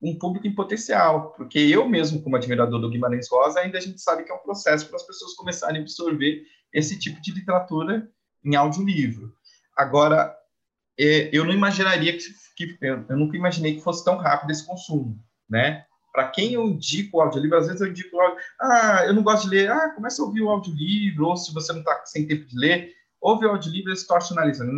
[0.00, 4.00] um público em potencial, porque eu mesmo como admirador do Guimarães Rosa ainda a gente
[4.00, 6.42] sabe que é um processo para as pessoas começarem a absorver
[6.72, 8.10] esse tipo de literatura
[8.44, 9.34] em audiolivro.
[9.74, 10.36] Agora,
[10.98, 12.22] é, eu não imaginaria que
[12.56, 15.84] que eu, eu nunca imaginei que fosse tão rápido esse consumo, né?
[16.12, 18.16] Para quem eu indico o audiolivro, às vezes eu indico,
[18.60, 21.72] ah, eu não gosto de ler, ah, começa a ouvir o audiolivro, ou se você
[21.72, 24.72] não está sem tempo de ler, ouve o audiolivro e se torce analisando.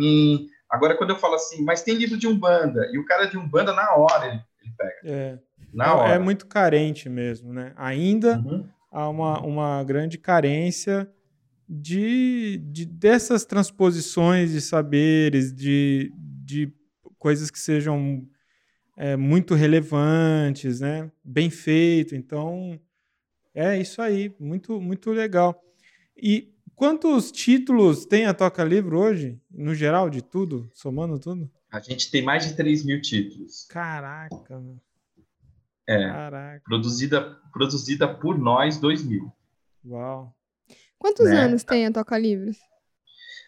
[0.69, 3.71] Agora, quando eu falo assim, mas tem livro de Umbanda, e o cara de Umbanda,
[3.71, 4.99] na hora, ele, ele pega.
[5.03, 5.39] É.
[5.73, 6.13] Na hora.
[6.15, 7.71] É muito carente mesmo, né?
[7.75, 8.67] Ainda uhum.
[8.91, 11.07] há uma, uma grande carência
[11.69, 16.73] de, de dessas transposições de saberes, de, de
[17.17, 18.27] coisas que sejam
[18.95, 21.11] é, muito relevantes, né?
[21.23, 22.15] Bem feito.
[22.15, 22.79] Então,
[23.53, 25.63] é isso aí, muito, muito legal.
[26.15, 31.49] E quantos títulos tem a Toca Livro hoje, no geral, de tudo, somando tudo?
[31.71, 33.65] A gente tem mais de 3 mil títulos.
[33.69, 34.81] Caraca, mano.
[35.87, 36.09] É.
[36.09, 36.61] Caraca.
[36.65, 39.31] Produzida, produzida por nós, 2 mil.
[39.85, 40.33] Uau.
[40.97, 41.39] Quantos né?
[41.39, 42.57] anos tem a Toca Livros?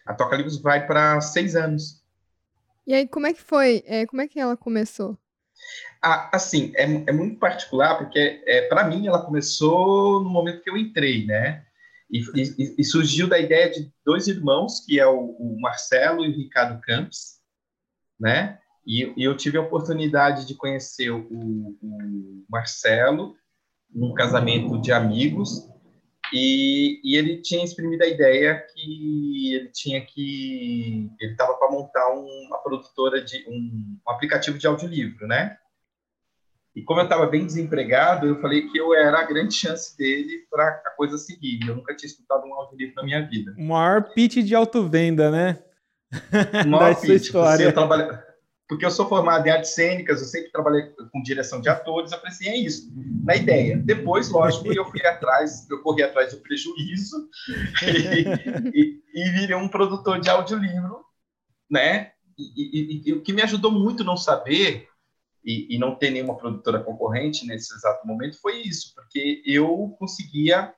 [0.06, 1.99] A Toca Livros vai para seis anos.
[2.90, 3.84] E aí, como é que foi?
[3.86, 5.16] É, como é que ela começou?
[6.02, 10.68] Ah, assim, é, é muito particular, porque é, para mim ela começou no momento que
[10.68, 11.64] eu entrei, né?
[12.10, 16.30] E, e, e surgiu da ideia de dois irmãos, que é o, o Marcelo e
[16.30, 17.38] o Ricardo Campos,
[18.18, 18.58] né?
[18.84, 21.28] E, e, eu tive a oportunidade de conhecer o,
[21.80, 23.36] o Marcelo
[23.88, 25.69] num casamento de amigos
[26.32, 32.08] e, e, ele tinha exprimido a ideia que ele tinha que ele estava para montar
[32.12, 35.56] um, uma produtora de um, um, aplicativo de audiolivro, né?
[36.74, 40.46] E como eu estava bem desempregado, eu falei que eu era a grande chance dele
[40.48, 41.66] para a coisa seguir.
[41.66, 43.52] Eu nunca tinha escutado um audiolivro na minha vida.
[43.58, 45.58] O maior pitch de autovenda, né?
[46.66, 47.66] Maior pitch, história.
[47.66, 48.29] Você trabalha
[48.70, 52.20] porque eu sou formado em artes cênicas, eu sempre trabalhei com direção de atores, eu
[52.20, 52.88] pensei, é isso,
[53.24, 53.76] na ideia.
[53.76, 57.28] Depois, lógico, eu fui atrás, eu corri atrás do prejuízo
[57.82, 61.04] e, e, e virei um produtor de audiolivro,
[61.68, 62.12] né?
[62.38, 64.86] E, e, o que me ajudou muito não saber
[65.44, 70.72] e, não ter nenhuma produtora concorrente nesse exato momento foi isso, porque eu conseguia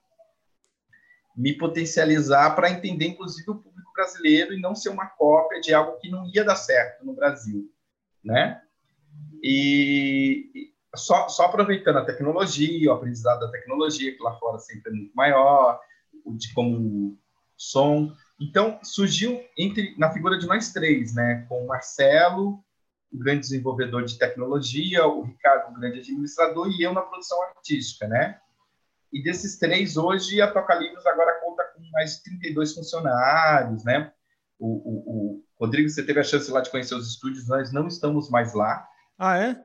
[1.37, 5.99] me potencializar para entender, inclusive, o público brasileiro e não ser uma cópia de algo
[5.99, 7.71] que não ia dar certo no Brasil
[8.25, 8.61] né?
[9.43, 14.95] E só, só aproveitando a tecnologia, o aprendizado da tecnologia, que lá fora sempre é
[14.95, 15.81] muito maior,
[16.25, 17.19] o de como
[17.57, 18.13] som.
[18.41, 21.47] Então, surgiu entre na figura de nós três, né?
[21.49, 22.63] Com o Marcelo,
[23.13, 28.07] o grande desenvolvedor de tecnologia, o Ricardo, o grande administrador, e eu na produção artística,
[28.07, 28.39] né?
[29.13, 34.11] E desses três, hoje, a Toca Livros agora conta com mais de 32 funcionários, né?
[34.59, 38.29] O, o, Rodrigo, você teve a chance lá de conhecer os estúdios, nós não estamos
[38.29, 38.85] mais lá.
[39.17, 39.57] Ah, é?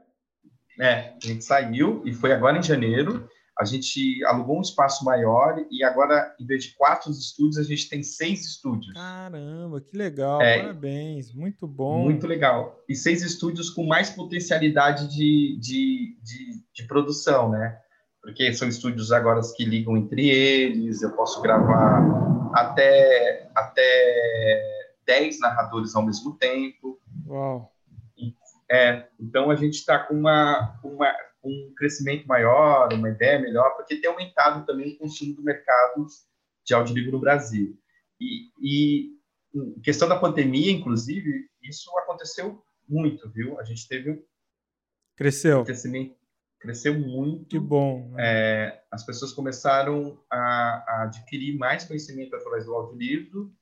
[0.80, 3.28] É, a gente saiu e foi agora em janeiro.
[3.60, 7.90] A gente alugou um espaço maior e agora, em vez de quatro estúdios, a gente
[7.90, 8.94] tem seis estúdios.
[8.94, 12.04] Caramba, que legal, é, parabéns, muito bom.
[12.04, 12.80] Muito legal.
[12.88, 17.76] E seis estúdios com mais potencialidade de, de, de, de produção, né?
[18.22, 22.06] Porque são estúdios agora que ligam entre eles, eu posso gravar
[22.54, 24.77] até, até
[25.08, 27.00] 10 narradores ao mesmo tempo.
[27.26, 27.74] Uau!
[28.70, 33.96] É, então a gente está com uma, uma, um crescimento maior, uma ideia melhor, porque
[33.96, 36.06] tem aumentado também o consumo do mercado
[36.66, 37.80] de audiolivro no Brasil.
[38.20, 39.18] E, e
[39.82, 43.58] questão da pandemia, inclusive, isso aconteceu muito, viu?
[43.58, 44.22] A gente teve
[45.16, 46.18] cresceu um crescimento
[46.60, 47.46] cresceu muito.
[47.46, 48.10] Que bom.
[48.10, 48.24] Né?
[48.26, 53.54] É, as pessoas começaram a, a, adquirir mais conhecimento através do audiolivro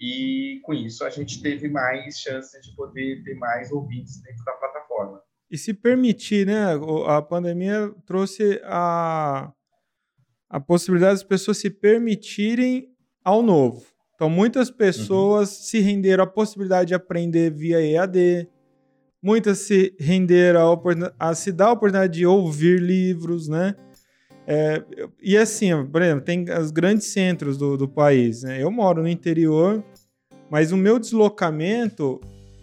[0.00, 4.52] e com isso a gente teve mais chances de poder ter mais ouvintes dentro da
[4.52, 5.20] plataforma.
[5.50, 6.64] E se permitir, né?
[7.06, 9.50] A pandemia trouxe a,
[10.48, 12.88] a possibilidade das pessoas se permitirem
[13.24, 13.86] ao novo.
[14.14, 15.62] Então, muitas pessoas uhum.
[15.62, 18.48] se renderam à possibilidade de aprender via EAD,
[19.22, 20.72] muitas se renderam
[21.18, 23.74] a, a se dar a oportunidade de ouvir livros, né?
[24.50, 24.82] É,
[25.22, 28.44] e assim, por exemplo, tem os grandes centros do, do país.
[28.44, 28.62] Né?
[28.62, 29.84] Eu moro no interior,
[30.50, 32.18] mas o meu deslocamento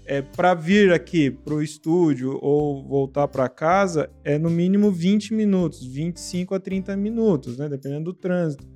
[0.07, 5.35] é para vir aqui para o estúdio ou voltar para casa é no mínimo 20
[5.35, 7.69] minutos, 25 a 30 minutos, né?
[7.69, 8.67] dependendo do trânsito.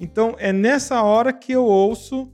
[0.00, 2.32] Então é nessa hora que eu ouço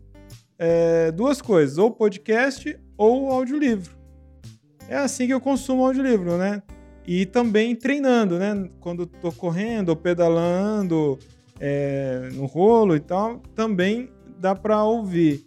[0.57, 3.97] é, duas coisas, ou podcast ou audiolivro.
[4.89, 6.63] É assim que eu consumo audiolivro, né?
[7.07, 8.69] E também treinando, né?
[8.81, 11.19] Quando estou correndo ou pedalando
[11.59, 15.47] é, no rolo e tal, também dá para ouvir.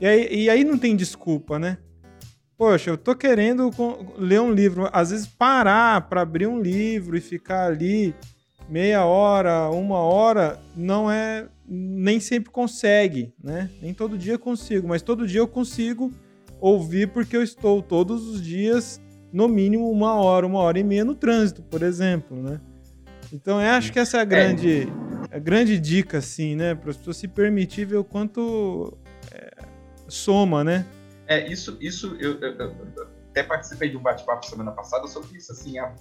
[0.00, 1.78] E aí, e aí não tem desculpa, né?
[2.56, 3.70] Poxa, eu tô querendo
[4.16, 8.14] ler um livro, às vezes parar para abrir um livro e ficar ali
[8.68, 13.70] meia hora, uma hora, não é nem sempre consegue, né?
[13.80, 16.12] Nem todo dia consigo, mas todo dia eu consigo
[16.60, 19.00] ouvir porque eu estou todos os dias
[19.34, 22.60] no mínimo uma hora, uma hora e meia no trânsito, por exemplo, né?
[23.32, 24.86] Então eu acho que essa é a grande,
[25.28, 26.76] a grande dica, assim, né?
[26.76, 28.96] Para as pessoas se permitir ver o quanto
[29.32, 29.50] é,
[30.06, 30.86] soma, né?
[31.26, 32.74] É, isso, isso eu, eu, eu
[33.30, 35.92] até participei de um bate-papo semana passada sobre isso, assim, é,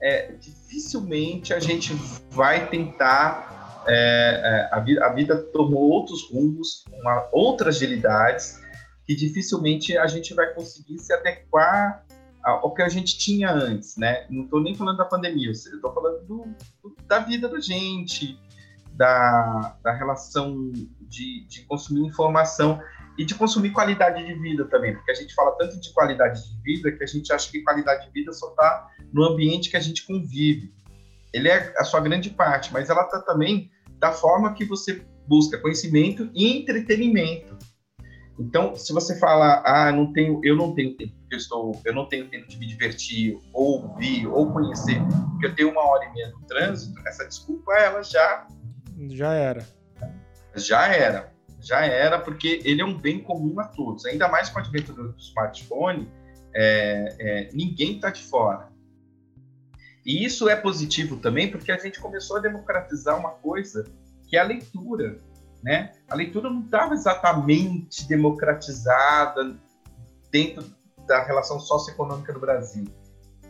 [0.00, 1.92] é dificilmente a gente
[2.30, 8.62] vai tentar, é, é, a, vida, a vida tomou outros rumos, uma, outras agilidades,
[9.06, 12.02] que dificilmente a gente vai conseguir se adequar
[12.44, 14.26] ao que a gente tinha antes, né?
[14.28, 16.44] Não estou nem falando da pandemia, eu estou falando do,
[16.82, 18.38] do, da vida da gente,
[18.94, 22.80] da, da relação de, de consumir informação
[23.18, 26.62] e de consumir qualidade de vida também, porque a gente fala tanto de qualidade de
[26.62, 29.80] vida que a gente acha que qualidade de vida só está no ambiente que a
[29.80, 30.72] gente convive.
[31.32, 35.58] Ele é a sua grande parte, mas ela está também da forma que você busca
[35.58, 37.56] conhecimento e entretenimento.
[38.42, 42.06] Então, se você fala, ah, não tenho, eu não tenho tempo, eu estou, eu não
[42.06, 45.00] tenho tempo de me divertir, ou ouvir, ou conhecer,
[45.30, 48.46] porque eu tenho uma hora e meia no trânsito, essa desculpa ela já
[49.10, 49.66] já era.
[50.54, 54.04] Já era, já era, porque ele é um bem comum a todos.
[54.04, 56.10] Ainda mais com o advento do smartphone,
[56.54, 58.70] é, é, ninguém está de fora.
[60.04, 63.84] E isso é positivo também, porque a gente começou a democratizar uma coisa
[64.26, 65.20] que é a leitura
[65.62, 65.92] né?
[66.08, 69.56] A leitura não estava exatamente democratizada
[70.30, 70.64] dentro
[71.06, 72.84] da relação socioeconômica do Brasil,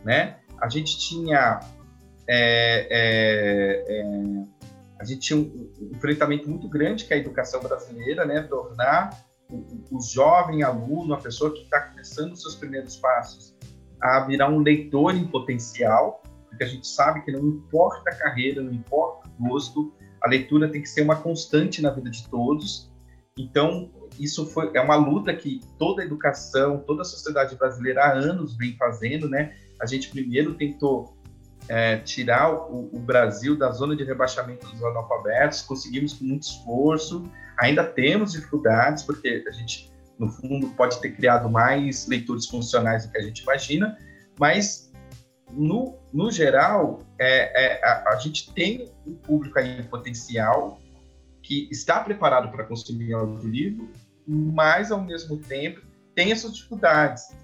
[0.03, 0.37] né?
[0.59, 1.59] A gente tinha
[2.27, 4.43] é, é, é,
[4.99, 8.41] a gente tinha um, enfrentamento muito grande que a educação brasileira, né?
[8.43, 13.55] Tornar o, o jovem aluno, a pessoa que está começando os seus primeiros passos,
[14.01, 18.61] a virar um leitor em potencial, porque a gente sabe que não importa a carreira,
[18.61, 19.93] não importa o gosto,
[20.23, 22.91] a leitura tem que ser uma constante na vida de todos.
[23.37, 28.13] Então, isso foi, é uma luta que toda a educação, toda a sociedade brasileira há
[28.13, 29.55] anos vem fazendo, né?
[29.81, 31.17] A gente primeiro tentou
[31.67, 37.29] é, tirar o, o, Brasil da zona de rebaixamento dos analfabetos, conseguimos com muito esforço,
[37.57, 43.11] ainda temos dificuldades, porque a gente, no fundo, pode ter criado mais leitores funcionais do
[43.11, 43.97] que a gente imagina,
[44.39, 44.91] mas,
[45.55, 50.79] no, no geral, é, é a, a, gente tem um público aí potencial
[51.41, 53.89] que está preparado para consumir audiolivro,
[54.25, 55.81] mas, ao mesmo tempo,
[56.15, 57.35] tem essas dificuldades,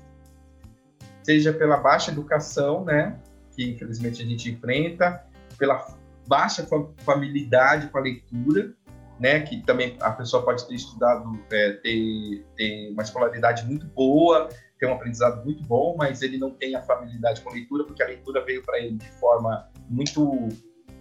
[1.24, 3.20] seja pela baixa educação, né,
[3.56, 5.26] que infelizmente a gente enfrenta,
[5.58, 5.86] pela
[6.28, 6.66] baixa
[7.00, 8.74] familiaridade com a leitura,
[9.20, 14.48] né, que também a pessoa pode ter estudado, é, ter, ter uma escolaridade muito boa,
[14.80, 18.02] ter um aprendizado muito bom, mas ele não tem a familiaridade com a leitura, porque
[18.02, 20.50] a leitura veio para ele de forma muito,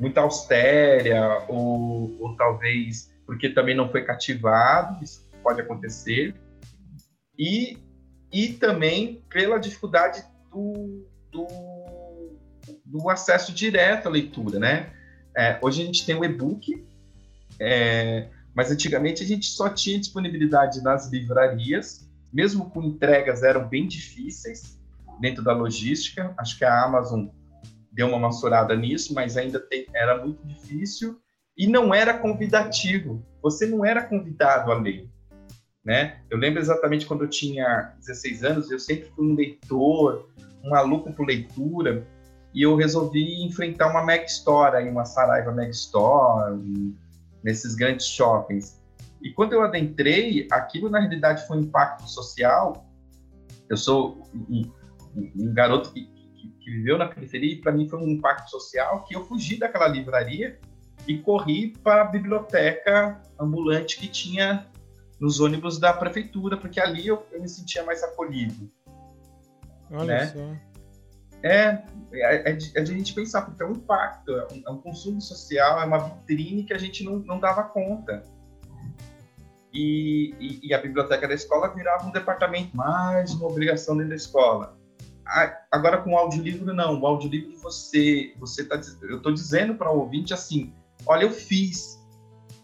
[0.01, 6.35] muito austera, ou, ou talvez porque também não foi cativado, isso pode acontecer,
[7.39, 7.77] e,
[8.33, 11.47] e também pela dificuldade do, do
[12.89, 14.91] do acesso direto à leitura, né?
[15.37, 16.85] É, hoje a gente tem o e-book,
[17.61, 23.87] é, mas antigamente a gente só tinha disponibilidade nas livrarias, mesmo com entregas eram bem
[23.87, 24.79] difíceis
[25.21, 26.35] dentro da logística.
[26.39, 27.29] Acho que a Amazon
[27.93, 31.19] deu uma mensurada nisso, mas ainda tem, era muito difícil
[31.57, 33.25] e não era convidativo.
[33.43, 35.09] Você não era convidado a ler.
[35.85, 36.21] Né?
[36.31, 40.29] Eu lembro exatamente quando eu tinha 16 anos, eu sempre fui um leitor,
[40.63, 42.07] um maluco por leitura
[42.55, 46.61] e eu resolvi enfrentar uma Mac Store, uma Saraiva Mac Store,
[47.43, 48.78] nesses grandes shoppings.
[49.23, 52.87] E quando eu adentrei, aquilo na realidade foi um impacto social.
[53.69, 54.71] Eu sou um,
[55.17, 59.05] um garoto que, que, que, viveu na periferia e para mim foi um impacto social
[59.05, 60.59] que eu fugi daquela livraria
[61.07, 64.67] e corri para a biblioteca ambulante que tinha
[65.21, 68.71] nos ônibus da prefeitura, porque ali eu, eu me sentia mais acolhido.
[69.91, 70.27] Olha né?
[70.27, 70.69] só.
[71.43, 74.63] É, é, é, de, é de a gente pensar, porque é um impacto, é um,
[74.67, 78.25] é um, consumo social, é uma vitrine que a gente não, não dava conta.
[79.73, 84.17] E, e, e, a biblioteca da escola virava um departamento, mais uma obrigação dentro da
[84.17, 84.79] escola.
[85.71, 86.99] Agora com o audiolivro, não.
[87.01, 90.73] O audiolivro você, você tá, eu estou dizendo para o ouvinte assim,
[91.07, 91.99] olha, eu fiz.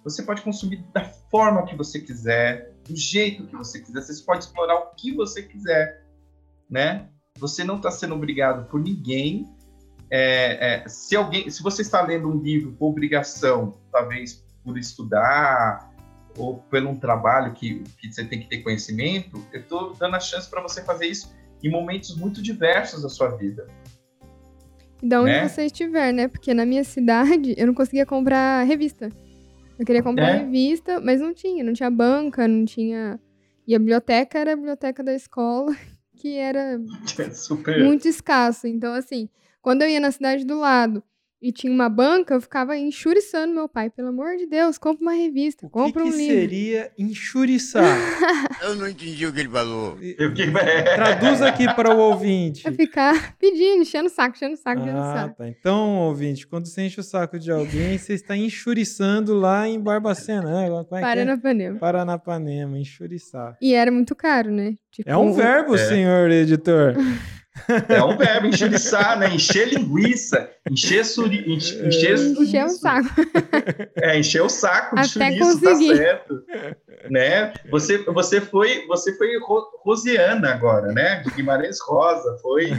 [0.02, 4.00] Você pode consumir da forma que você quiser, do jeito que você quiser.
[4.00, 6.02] Você pode explorar o que você quiser,
[6.70, 7.08] né?
[7.38, 9.46] Você não está sendo obrigado por ninguém.
[10.10, 15.93] É, é, se alguém, se você está lendo um livro por obrigação, talvez por estudar
[16.36, 20.20] ou pelo um trabalho que, que você tem que ter conhecimento, eu estou dando a
[20.20, 23.66] chance para você fazer isso em momentos muito diversos da sua vida.
[25.02, 25.48] Da onde né?
[25.48, 26.28] você estiver, né?
[26.28, 29.10] Porque na minha cidade eu não conseguia comprar revista.
[29.78, 30.38] Eu queria comprar é?
[30.38, 33.20] revista, mas não tinha, não tinha banca, não tinha.
[33.66, 35.74] E a biblioteca era a biblioteca da escola
[36.16, 36.80] que era
[37.32, 37.82] Super.
[37.82, 38.66] muito escasso.
[38.66, 39.28] Então, assim,
[39.60, 41.02] quando eu ia na cidade do lado
[41.44, 43.90] e tinha uma banca, eu ficava enxuriçando meu pai.
[43.90, 46.34] Pelo amor de Deus, compra uma revista, compra um que livro.
[46.34, 47.84] O que seria enxuriçar?
[48.64, 49.98] eu não entendi o que ele falou.
[50.94, 52.66] Traduz aqui para o ouvinte.
[52.66, 55.36] É ficar pedindo, enchendo o saco, enchendo o saco, enchendo o ah, saco.
[55.36, 55.46] Tá.
[55.46, 60.50] Então, ouvinte, quando você enche o saco de alguém, você está enxuriçando lá em Barbacena,
[60.50, 60.70] né?
[60.70, 61.76] É, é Paranapanema.
[61.76, 61.78] É?
[61.78, 63.58] Paranapanema, enxuriçar.
[63.60, 64.76] E era muito caro, né?
[64.90, 65.78] Tipo, é um verbo, é.
[65.78, 66.94] senhor editor.
[67.88, 69.32] É um verbo, enxuriçar, né?
[69.32, 73.08] Encher linguiça, encher, suri, encher, encher, encher o saco.
[73.96, 75.90] É, encher o saco de Até chouriço, tá conseguir.
[75.90, 76.44] tá certo.
[77.08, 77.54] Né?
[77.70, 79.28] Você, você foi, você foi
[79.84, 81.22] Rosiana agora, né?
[81.22, 82.70] De Guimarães Rosa, foi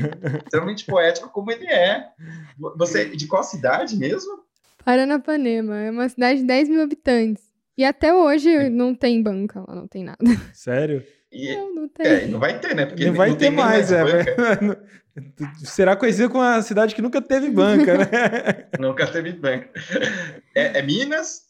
[0.43, 2.05] extremamente poético como ele é.
[2.77, 4.43] Você de qual cidade mesmo?
[4.83, 7.43] Paranapanema, é uma cidade de 10 mil habitantes.
[7.77, 10.19] E até hoje não tem banca lá, não tem nada.
[10.53, 11.03] Sério?
[11.35, 12.05] E, não, não tem.
[12.05, 12.85] É, não vai ter, né?
[12.85, 14.03] Porque não vai não ter mais, é.
[15.63, 18.05] Será conhecido como a cidade que nunca teve banca, né?
[18.79, 19.69] nunca teve banca.
[20.53, 21.41] É, é, Minas?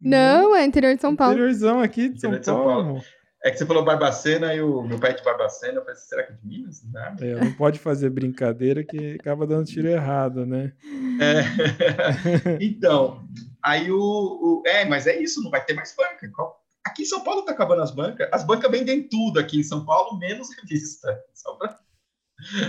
[0.00, 1.34] Não, é interior de São Paulo.
[1.34, 2.84] Interiorzão aqui de São, de São Paulo.
[2.84, 3.02] Paulo.
[3.42, 6.24] É que você falou Barbacena e o meu pai é de Barbacena, eu pensei, será
[6.24, 6.82] que é de Minas?
[6.84, 10.72] Não, é, não pode fazer brincadeira que acaba dando tiro errado, né?
[11.20, 12.58] É.
[12.60, 13.26] então,
[13.62, 16.30] aí o, o, É, mas é isso, não vai ter mais banca.
[16.34, 18.28] Qual, Aqui em São Paulo está acabando as bancas.
[18.32, 21.22] As bancas vendem tudo aqui em São Paulo, menos revista.
[21.58, 21.78] Pra...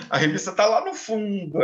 [0.10, 1.60] A revista está lá no fundo.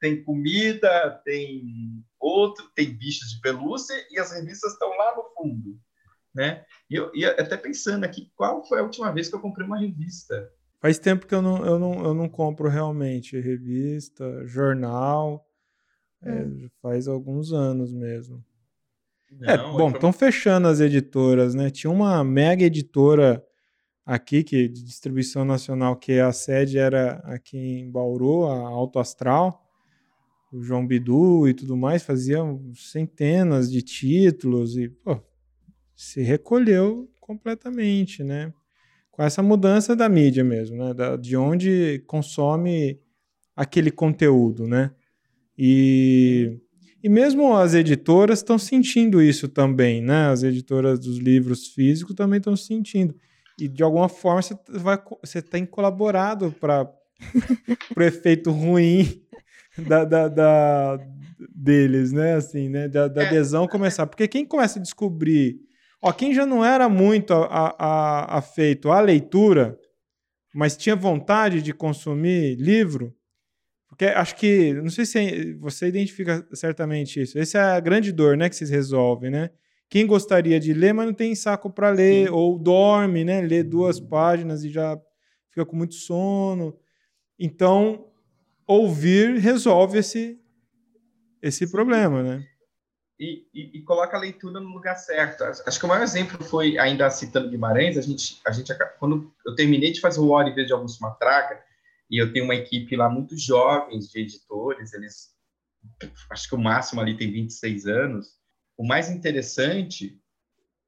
[0.00, 5.80] Tem comida, tem outro, tem bichos de pelúcia e as revistas estão lá no fundo.
[6.34, 6.64] né?
[6.88, 9.78] E eu ia até pensando aqui, qual foi a última vez que eu comprei uma
[9.78, 10.52] revista?
[10.80, 15.44] Faz tempo que eu não, eu não, eu não compro realmente revista, jornal.
[16.22, 16.68] É, hum.
[16.82, 18.44] faz alguns anos mesmo.
[19.42, 20.30] É, não, é, bom, estão foi...
[20.32, 21.70] fechando as editoras, né?
[21.70, 23.44] Tinha uma mega editora
[24.04, 29.62] aqui, que de distribuição nacional, que a sede era aqui em Bauru, a Alto Astral,
[30.50, 35.20] o João Bidu e tudo mais, faziam centenas de títulos e pô,
[35.94, 38.52] se recolheu completamente, né?
[39.10, 40.94] Com essa mudança da mídia mesmo, né?
[40.94, 42.98] Da, de onde consome
[43.54, 44.90] aquele conteúdo, né?
[45.58, 46.56] E,
[47.02, 50.26] e mesmo as editoras estão sentindo isso também, né?
[50.26, 53.14] As editoras dos livros físicos também estão sentindo.
[53.58, 56.90] E de alguma forma você, vai, você tem colaborado para
[57.96, 59.22] o efeito ruim
[59.76, 60.98] da, da, da,
[61.54, 62.34] deles, né?
[62.34, 62.88] Assim, né?
[62.88, 63.26] Da, da é.
[63.26, 64.06] adesão começar.
[64.06, 65.60] Porque quem começa a descobrir.
[66.02, 69.76] Ó, quem já não era muito afeito à leitura,
[70.54, 73.12] mas tinha vontade de consumir livro,
[73.98, 77.36] porque acho que, não sei se você identifica certamente isso.
[77.36, 79.50] Essa é a grande dor, né, que vocês resolvem, né?
[79.90, 82.32] Quem gostaria de ler, mas não tem saco para ler, Sim.
[82.32, 83.40] ou dorme, né?
[83.40, 84.96] Lê duas páginas e já
[85.50, 86.78] fica com muito sono.
[87.36, 88.06] Então,
[88.64, 90.38] ouvir resolve esse,
[91.42, 92.46] esse problema, né?
[93.18, 95.42] E, e, e, coloca a leitura no lugar certo.
[95.42, 99.56] Acho que o maior exemplo foi, ainda citando Guimarães, a gente, a gente quando eu
[99.56, 101.66] terminei de fazer o Oliver de Augusto Matraca,
[102.10, 105.34] e eu tenho uma equipe lá muito jovens de editores, eles,
[106.30, 108.28] acho que o máximo ali tem 26 anos,
[108.76, 110.18] o mais interessante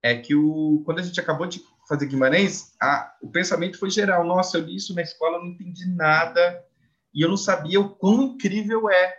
[0.02, 4.24] é que o, quando a gente acabou de fazer Guimarães, a, o pensamento foi geral.
[4.24, 6.64] Nossa, eu li isso na escola, não entendi nada
[7.12, 9.14] e eu não sabia o quão incrível é,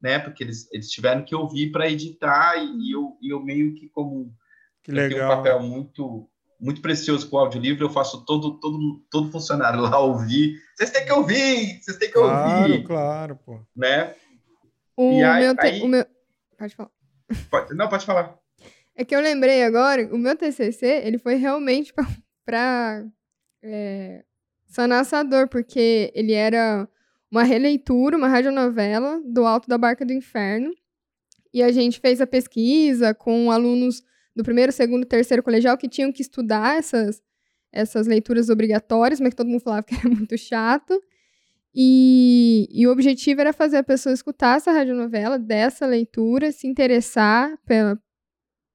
[0.00, 0.18] né?
[0.18, 4.34] Porque eles, eles tiveram que ouvir para editar e, eu, e eu meio que como
[4.82, 5.10] que legal.
[5.10, 6.30] tenho um papel muito
[6.60, 10.60] muito precioso com o audiolivro, eu faço todo, todo, todo funcionário lá ouvir.
[10.76, 12.84] Vocês têm que ouvir, vocês têm que claro, ouvir.
[12.84, 13.60] Claro, claro, pô.
[13.76, 14.14] Né?
[14.96, 15.82] O, aí, meu, te, aí...
[15.82, 16.04] o meu...
[16.58, 16.90] Pode falar.
[17.50, 18.36] Pode, não, pode falar.
[18.96, 21.94] É que eu lembrei agora, o meu TCC, ele foi realmente
[22.44, 23.06] para
[23.62, 24.24] é,
[24.66, 26.88] sanar essa dor, porque ele era
[27.30, 30.74] uma releitura, uma radionovela do Alto da Barca do Inferno.
[31.54, 34.02] E a gente fez a pesquisa com alunos
[34.38, 37.20] do primeiro, segundo terceiro colegial que tinham que estudar essas,
[37.72, 41.02] essas leituras obrigatórias, mas que todo mundo falava que era muito chato.
[41.74, 47.58] E, e, o objetivo era fazer a pessoa escutar essa radionovela, dessa leitura, se interessar
[47.66, 48.00] pela,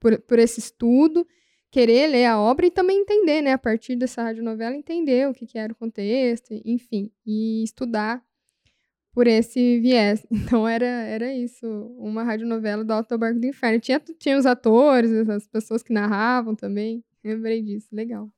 [0.02, 1.26] por, por esse estudo,
[1.72, 5.48] querer ler a obra e também entender, né, a partir dessa radionovela, entender o que,
[5.48, 8.22] que era o contexto, enfim, e estudar
[9.14, 10.26] por esse viés.
[10.32, 13.80] Então era, era isso, uma radionovela do Alto Barco do Inferno.
[13.80, 18.30] Tinha, tinha os atores, as pessoas que narravam também, lembrei disso, legal.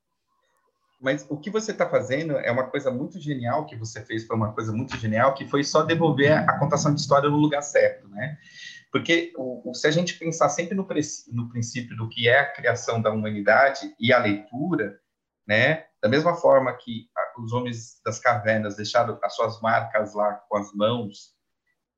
[1.01, 4.36] Mas o que você está fazendo é uma coisa muito genial que você fez, foi
[4.36, 8.07] uma coisa muito genial, que foi só devolver a contação de história no lugar certo,
[8.07, 8.38] né?
[8.91, 10.88] Porque o, se a gente pensar sempre no,
[11.34, 14.97] no princípio do que é a criação da humanidade e a leitura,
[15.45, 15.86] né?
[16.01, 17.07] Da mesma forma que
[17.42, 21.36] os homens das cavernas deixaram as suas marcas lá com as mãos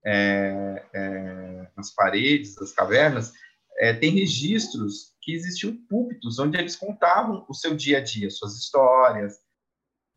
[0.05, 3.33] é, é, nas paredes das cavernas,
[3.79, 8.55] é, tem registros que existiam púlpitos onde eles contavam o seu dia a dia, suas
[8.55, 9.35] histórias,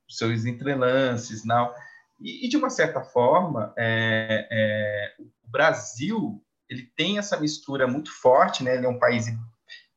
[0.09, 1.73] seus entrelances, não.
[2.21, 8.13] E, e de uma certa forma, é, é, o Brasil ele tem essa mistura muito
[8.13, 8.77] forte, né?
[8.77, 9.27] Ele é um país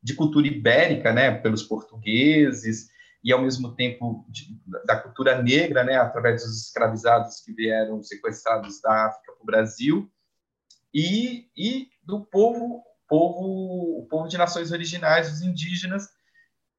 [0.02, 1.32] de cultura ibérica, né?
[1.32, 2.90] Pelos portugueses
[3.24, 5.96] e ao mesmo tempo de, da cultura negra, né?
[5.96, 10.12] Através dos escravizados que vieram sequestrados da África para o Brasil
[10.94, 16.10] e, e do povo povo, o povo de nações originais, os indígenas,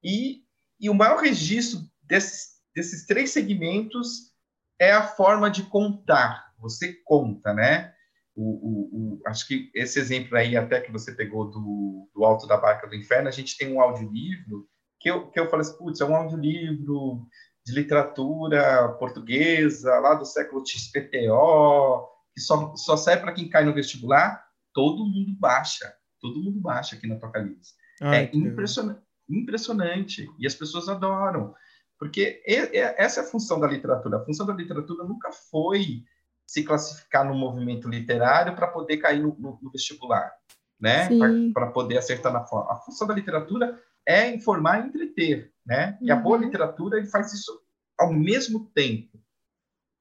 [0.02, 0.42] e,
[0.80, 4.32] e o maior registro desses, desses três segmentos
[4.78, 6.52] é a forma de contar.
[6.58, 7.94] Você conta, né?
[8.34, 12.48] O, o, o, acho que esse exemplo aí, até que você pegou do, do Alto
[12.48, 14.68] da Barca do Inferno, a gente tem um audiolivro
[15.04, 17.28] que eu, que eu falei assim, putz, é um audiolivro
[17.64, 23.72] de literatura portuguesa, lá do século XPTO, que só, só serve para quem cai no
[23.72, 25.94] vestibular, todo mundo baixa
[26.24, 27.74] todo mundo baixa aqui no Apocalipse.
[28.00, 30.26] Ai, é impressionante, impressionante.
[30.38, 31.54] E as pessoas adoram.
[31.98, 34.16] Porque essa é a função da literatura.
[34.16, 36.02] A função da literatura nunca foi
[36.46, 40.32] se classificar no movimento literário para poder cair no, no, no vestibular,
[40.80, 41.08] né?
[41.52, 42.72] Para poder acertar na forma.
[42.72, 45.98] A função da literatura é informar e entreter, né?
[46.00, 46.44] E a boa uhum.
[46.44, 47.60] literatura ele faz isso
[47.98, 49.18] ao mesmo tempo,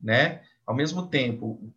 [0.02, 0.42] né?
[0.66, 1.74] Ao mesmo tempo.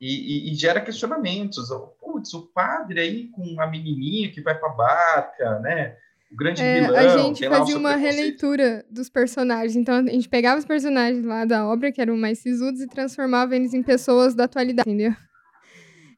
[0.00, 4.68] E, e, e gera questionamentos putz, o padre aí com a menininha que vai para
[4.68, 5.96] a barca, né?
[6.32, 6.96] o grande é, vilão.
[6.96, 9.76] A gente fazia uma releitura dos personagens.
[9.76, 13.54] Então a gente pegava os personagens lá da obra, que eram mais sisudos, e transformava
[13.54, 15.14] eles em pessoas da atualidade, entendeu?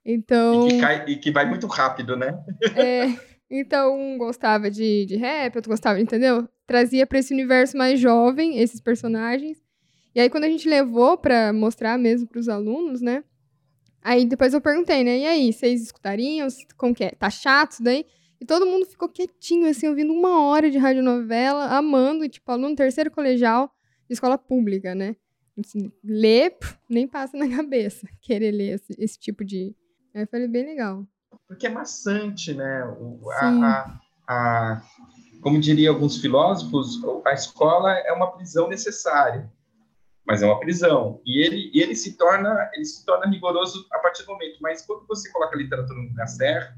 [0.07, 0.68] Então.
[0.68, 2.38] E que, cai, e que vai muito rápido, né?
[2.76, 3.34] É.
[3.51, 6.49] Então, um gostava de, de rap, outro gostava, entendeu?
[6.66, 9.62] Trazia para esse universo mais jovem esses personagens.
[10.14, 13.22] E aí, quando a gente levou para mostrar mesmo para os alunos, né?
[14.03, 15.18] Aí depois eu perguntei, né?
[15.18, 16.47] E aí, vocês escutariam?
[16.76, 17.11] Como que é?
[17.11, 18.07] Tá chato isso daí?
[18.40, 23.11] E todo mundo ficou quietinho, assim, ouvindo uma hora de radionovela, amando, tipo, aluno terceiro
[23.11, 23.72] colegial
[24.07, 25.16] de escola pública, né?
[25.59, 26.57] Assim, ler,
[26.88, 29.74] nem passa na cabeça querer ler esse, esse tipo de.
[30.14, 31.07] Aí eu falei, bem legal.
[31.49, 32.85] Porque é maçante, né?
[32.99, 34.82] O, a, a, a,
[35.43, 39.51] como diriam alguns filósofos, a escola é uma prisão necessária
[40.26, 41.20] mas é uma prisão.
[41.24, 44.59] E ele, e ele se torna ele se torna rigoroso a partir do momento.
[44.61, 46.74] Mas quando você coloca a literatura no lugar certo,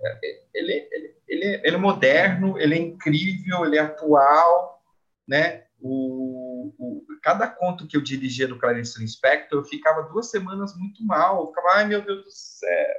[0.00, 4.82] é, é, ele, ele, ele, ele é moderno, ele é incrível, ele é atual,
[5.26, 5.64] né?
[5.80, 11.04] O, o, cada conto que eu dirigia do Clarice Lispector, eu ficava duas semanas muito
[11.04, 11.40] mal.
[11.40, 12.94] Eu ficava, ai meu Deus do céu,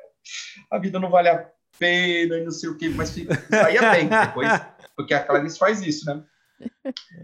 [0.72, 3.10] a vida não vale a pena e não sei o quê, mas
[3.50, 4.50] saía bem depois,
[4.96, 6.24] porque a Clarice faz isso, né?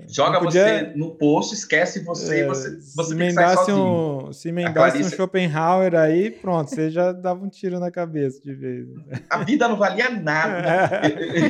[0.09, 0.61] Joga podia...
[0.61, 5.13] você no poço, esquece você, é, você, você se emendasse um, se emendasse Clarice...
[5.13, 8.87] um Schopenhauer aí, pronto, você já dava um tiro na cabeça de vez.
[9.29, 11.01] A vida não valia nada.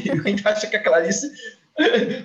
[0.06, 1.32] Eu ainda acho que a Clarice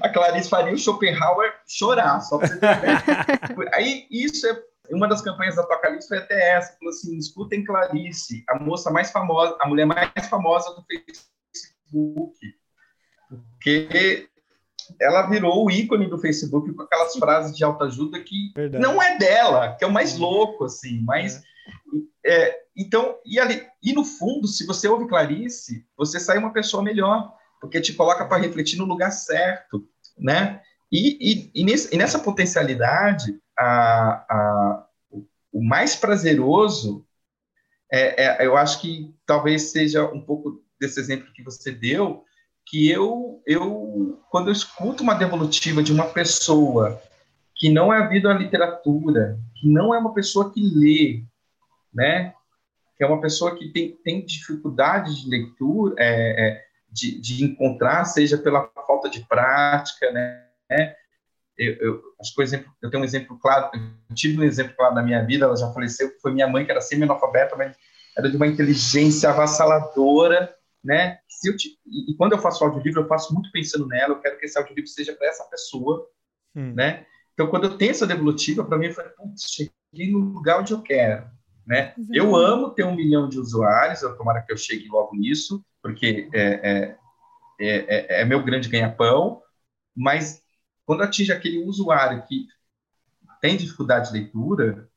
[0.01, 4.61] a Clarice faria o Schopenhauer chorar, só pra você ter Aí isso é
[4.91, 9.11] uma das campanhas da Apocalipse foi até essa, falou assim, escutem Clarice, a moça mais
[9.11, 12.37] famosa, a mulher mais famosa do Facebook,
[13.31, 14.29] porque
[15.01, 18.83] ela virou o ícone do Facebook com aquelas frases de autoajuda que Verdade.
[18.83, 21.37] não é dela, que é o mais louco, assim, mas...
[21.37, 21.57] É.
[22.29, 26.83] É, então, e, ali, e no fundo, se você ouve Clarice, você sai uma pessoa
[26.83, 30.61] melhor, porque te coloca para refletir no lugar certo, né?
[30.91, 34.87] E, e, e, nesse, e nessa potencialidade, a, a,
[35.53, 37.05] o mais prazeroso,
[37.91, 42.25] é, é, eu acho que talvez seja um pouco desse exemplo que você deu,
[42.67, 47.01] que eu, eu, quando eu escuto uma devolutiva de uma pessoa
[47.55, 51.25] que não é havido à literatura, que não é uma pessoa que lê,
[51.95, 52.35] né?
[52.97, 58.05] Que é uma pessoa que tem, tem dificuldade de leitura, é, é, de, de encontrar,
[58.05, 60.45] seja pela falta de prática, né?
[61.59, 64.95] Eu, eu, acho que exemplo, eu tenho um exemplo claro, eu tive um exemplo claro
[64.95, 67.77] na minha vida, ela já faleceu, foi minha mãe, que era semi-analfabeta, mas
[68.17, 71.19] era de uma inteligência avassaladora, né?
[71.29, 74.39] Se eu te, e quando eu faço audiolivro, eu faço muito pensando nela, eu quero
[74.39, 76.07] que esse audiolivro seja para essa pessoa,
[76.55, 76.73] hum.
[76.75, 77.05] né?
[77.35, 80.81] Então, quando eu tenho essa devolutiva, para mim, foi, putz, cheguei no lugar onde eu
[80.81, 81.27] quero,
[81.67, 81.95] né?
[82.11, 86.31] Eu amo ter um milhão de usuários, eu tomara que eu chegue logo nisso, porque
[86.33, 86.97] é, é,
[87.61, 87.77] é,
[88.19, 89.43] é, é meu grande ganha-pão,
[89.95, 90.43] mas
[90.87, 92.47] quando atinge aquele usuário que
[93.41, 94.89] tem dificuldade de leitura,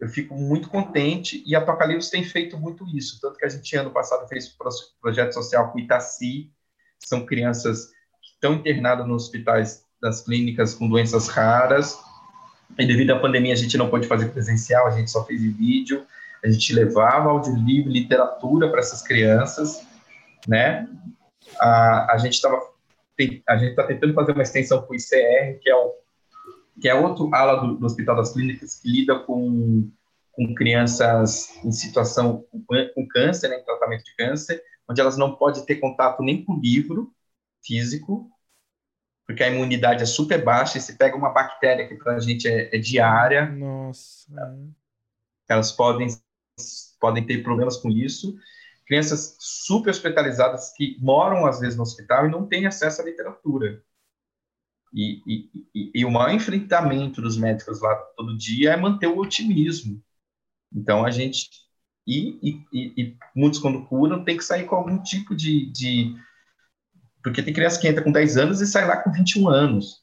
[0.00, 3.20] eu fico muito contente e a Apocalipse tem feito muito isso.
[3.20, 4.56] Tanto que a gente, ano passado, fez
[5.00, 6.50] projeto social com Itaci,
[6.98, 7.86] são crianças
[8.22, 11.98] que estão internadas nos hospitais das clínicas com doenças raras.
[12.78, 15.52] E devido à pandemia, a gente não pôde fazer presencial, a gente só fez em
[15.52, 16.06] vídeo.
[16.44, 19.86] A gente levava audiolivro, literatura para essas crianças,
[20.48, 20.88] né?
[21.60, 22.71] A, a gente estava
[23.48, 26.02] a gente está tentando fazer uma extensão para o ICR, que é o
[26.80, 29.90] que é outro ala do, do Hospital das Clínicas que lida com,
[30.32, 35.64] com crianças em situação com câncer, né, em tratamento de câncer, onde elas não podem
[35.64, 37.12] ter contato nem com livro
[37.64, 38.30] físico,
[39.26, 42.48] porque a imunidade é super baixa, e se pega uma bactéria que para a gente
[42.48, 44.28] é, é, diária, Nossa.
[45.48, 46.08] elas podem,
[47.00, 48.36] podem ter problemas com isso.
[48.86, 53.82] Crianças super hospitalizadas que moram, às vezes, no hospital e não têm acesso à literatura.
[54.92, 59.18] E, e, e, e, o maior enfrentamento dos médicos lá todo dia é manter o
[59.18, 60.02] otimismo.
[60.74, 61.48] Então a gente.
[62.06, 62.38] E,
[62.72, 66.14] e muitos, quando curam, tem que sair com algum tipo de, de.
[67.22, 70.02] Porque tem criança que entra com 10 anos e sai lá com 21 anos.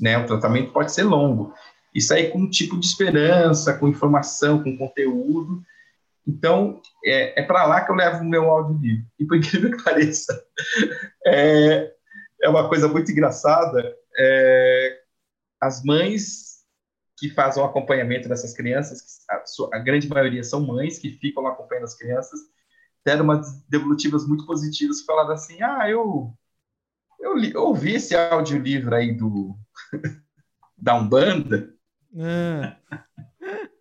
[0.00, 0.16] Né?
[0.18, 1.54] O tratamento pode ser longo.
[1.94, 5.62] E sair com um tipo de esperança, com informação, com conteúdo.
[6.28, 9.06] Então, é, é para lá que eu levo o meu audiolivro.
[9.18, 10.44] E por incrível que pareça,
[11.26, 11.90] é,
[12.42, 13.96] é uma coisa muito engraçada.
[14.18, 15.00] É,
[15.58, 16.58] as mães
[17.16, 19.42] que fazem o acompanhamento dessas crianças, a,
[19.76, 22.38] a, grande maioria são mães que ficam acompanhando as crianças,
[23.04, 26.32] deram umas devolutivas muito positivas, falando assim, ah, eu,
[27.18, 29.56] eu, li, eu ouvi esse audiolivro aí do
[30.76, 31.74] da Umbanda,
[32.16, 32.76] é.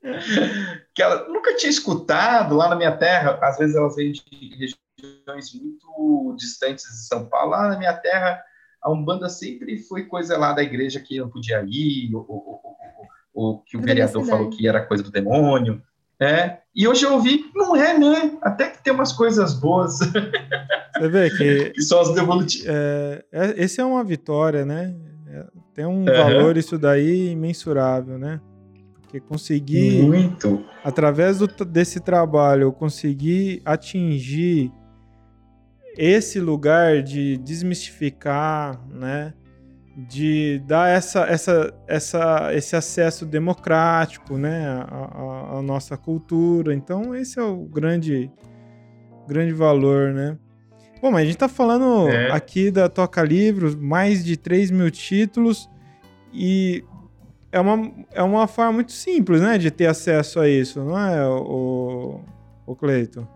[0.94, 3.40] que ela nunca tinha escutado lá na minha terra.
[3.42, 4.24] Às vezes elas vêm de
[5.00, 7.52] regiões muito distantes de São Paulo.
[7.52, 8.42] Lá na minha terra,
[8.82, 12.78] a Umbanda sempre foi coisa lá da igreja que não podia ir, ou, ou, ou,
[13.34, 15.82] ou que o vereador falou que era coisa do demônio.
[16.20, 18.38] É, e hoje eu ouvi, não é, né?
[18.42, 20.00] Até que tem umas coisas boas.
[20.00, 21.70] Você vê que.
[21.76, 22.66] que são as devolutivas.
[22.68, 24.96] É, é, esse é uma vitória, né?
[25.28, 25.46] É,
[25.76, 26.06] tem um uhum.
[26.06, 28.42] valor isso daí imensurável, né?
[29.08, 30.04] Porque conseguir.
[30.04, 30.66] Muito.
[30.84, 34.70] Através do, desse trabalho, conseguir atingir
[35.98, 39.34] esse lugar de desmistificar, né?
[39.98, 46.72] de dar essa, essa, essa, esse acesso democrático né, à, à, nossa cultura.
[46.72, 48.30] Então, esse é o grande,
[49.28, 50.38] grande valor, né?
[51.02, 52.32] Bom, mas a gente está falando é.
[52.32, 55.68] aqui da Toca Livros, mais de 3 mil títulos,
[56.32, 56.84] e
[57.52, 61.28] é uma, é uma forma muito simples, né, de ter acesso a isso, não é,
[61.28, 62.22] o,
[62.66, 63.28] o Cleiton?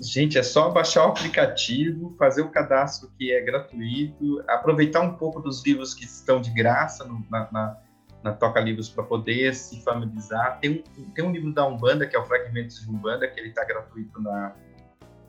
[0.00, 5.40] Gente, é só baixar o aplicativo, fazer o cadastro que é gratuito, aproveitar um pouco
[5.40, 7.76] dos livros que estão de graça no, na, na,
[8.22, 10.58] na, Toca Livros para poder se familiarizar.
[10.58, 13.50] Tem um, tem um livro da Umbanda, que é o Fragmentos de Umbanda, que ele
[13.50, 14.54] está gratuito na,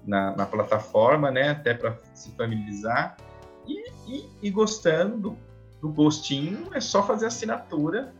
[0.07, 1.49] na, na, plataforma, né?
[1.49, 3.17] Até para se familiarizar.
[3.67, 5.37] E, e, e gostando do,
[5.81, 8.13] do, gostinho, é só fazer assinatura.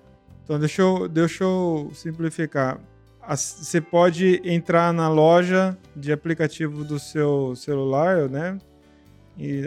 [0.51, 2.77] Então, deixa eu, deixa eu simplificar
[3.37, 8.57] você pode entrar na loja de aplicativo do seu celular, né?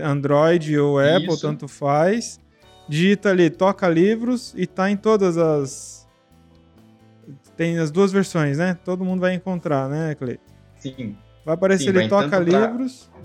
[0.03, 1.41] Android ou Apple, Isso.
[1.41, 2.39] tanto faz.
[2.89, 6.07] Digita ali, toca livros e tá em todas as.
[7.57, 8.77] Tem as duas versões, né?
[8.85, 10.43] Todo mundo vai encontrar, né, Cleiton?
[10.79, 11.17] Sim.
[11.47, 13.09] Vai aparecer Sim, ali, toca livros.
[13.11, 13.23] Pra...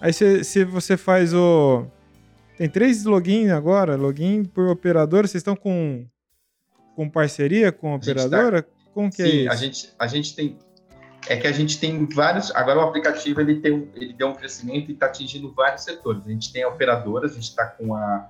[0.00, 1.86] Aí se, se você faz o.
[2.56, 5.28] Tem três login agora, login por operadora.
[5.28, 6.04] Vocês estão com,
[6.98, 8.64] com parceria com a operadora?
[8.64, 8.68] Tá...
[8.92, 9.52] Como que é Sim, é isso?
[9.52, 10.58] a gente, a gente tem.
[11.28, 12.50] É que a gente tem vários.
[12.56, 16.22] Agora o aplicativo ele, tem, ele deu um crescimento e está atingindo vários setores.
[16.26, 18.28] A gente tem operadoras, a gente está com a.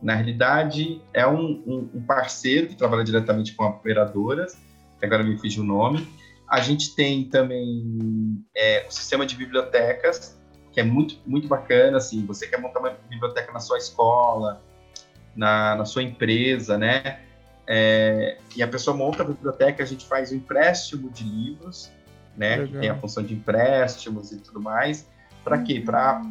[0.00, 4.56] Na realidade, é um, um, um, parceiro que trabalha diretamente com operadoras,
[5.00, 6.06] que agora me fiz o nome.
[6.48, 10.38] A gente tem também é, o sistema de bibliotecas,
[10.70, 11.96] que é muito, muito bacana.
[11.96, 14.62] Assim, você quer montar uma biblioteca na sua escola,
[15.34, 17.23] na, na sua empresa, né?
[17.66, 21.90] É, e a pessoa monta a biblioteca, a gente faz o empréstimo de livros,
[22.36, 22.56] né?
[22.56, 22.66] Legal.
[22.66, 25.08] Que tem a função de empréstimos e tudo mais.
[25.42, 25.80] Para quê?
[25.80, 26.22] Para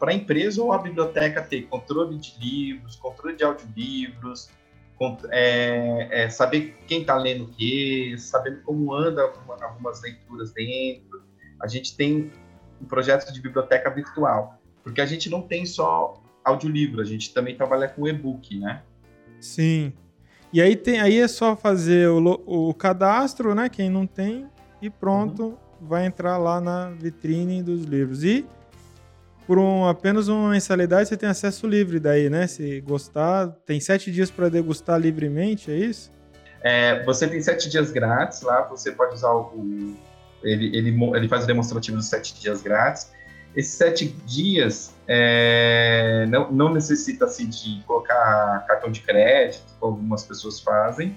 [0.00, 4.50] a empresa ou a biblioteca ter controle de livros, controle de audiolivros,
[5.30, 9.22] é, é, saber quem está lendo o quê, sabendo como anda
[9.62, 11.22] algumas leituras dentro.
[11.60, 12.30] A gente tem
[12.80, 17.56] um projeto de biblioteca virtual, porque a gente não tem só audiolivro, a gente também
[17.56, 18.82] trabalha com e-book, né?
[19.40, 19.92] Sim.
[20.52, 23.68] E aí, tem, aí é só fazer o, o cadastro, né?
[23.68, 24.46] Quem não tem,
[24.82, 25.56] e pronto, uhum.
[25.80, 28.24] vai entrar lá na vitrine dos livros.
[28.24, 28.44] E
[29.46, 32.46] por um, apenas uma mensalidade você tem acesso livre daí, né?
[32.46, 36.12] Se gostar, tem sete dias para degustar livremente, é isso?
[36.62, 39.94] É, você tem sete dias grátis lá, você pode usar o.
[40.42, 43.10] Ele, ele, ele faz o demonstrativo dos sete dias grátis.
[43.54, 50.24] Esses sete dias é, não, não necessita assim, de colocar cartão de crédito, como algumas
[50.24, 51.16] pessoas fazem.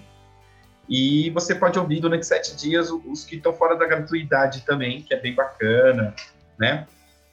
[0.89, 5.13] E você pode ouvir durante sete dias os que estão fora da gratuidade também, que
[5.13, 6.13] é bem bacana,
[6.59, 6.88] né?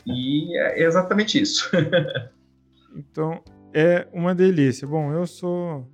[0.07, 1.70] E é exatamente isso.
[2.94, 3.42] então,
[3.74, 4.86] é uma delícia.
[4.86, 5.88] Bom, eu sou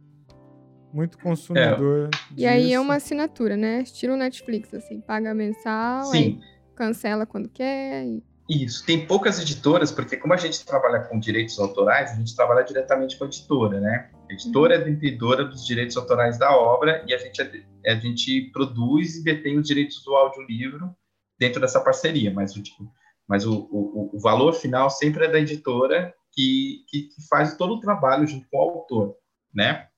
[0.93, 2.11] muito consumidor.
[2.13, 2.35] É.
[2.37, 3.83] E aí é uma assinatura, né?
[3.83, 6.41] Estilo Netflix, assim, paga mensal, Sim.
[6.75, 8.05] cancela quando quer.
[8.05, 8.23] E...
[8.49, 12.65] Isso, tem poucas editoras, porque como a gente trabalha com direitos autorais, a gente trabalha
[12.65, 14.11] diretamente com a editora, né?
[14.31, 14.83] A editora uhum.
[14.83, 19.25] é detentora dos direitos autorais da obra e a gente, é, a gente produz e
[19.25, 20.95] detém os direitos do audiolivro
[21.37, 22.89] dentro dessa parceria, mas o, tipo,
[23.27, 27.75] mas o, o, o valor final sempre é da editora que, que, que, faz todo
[27.75, 29.17] o trabalho junto com o autor,
[29.53, 29.89] né?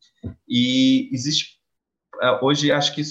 [0.48, 1.58] E existe,
[2.22, 3.02] é, hoje acho que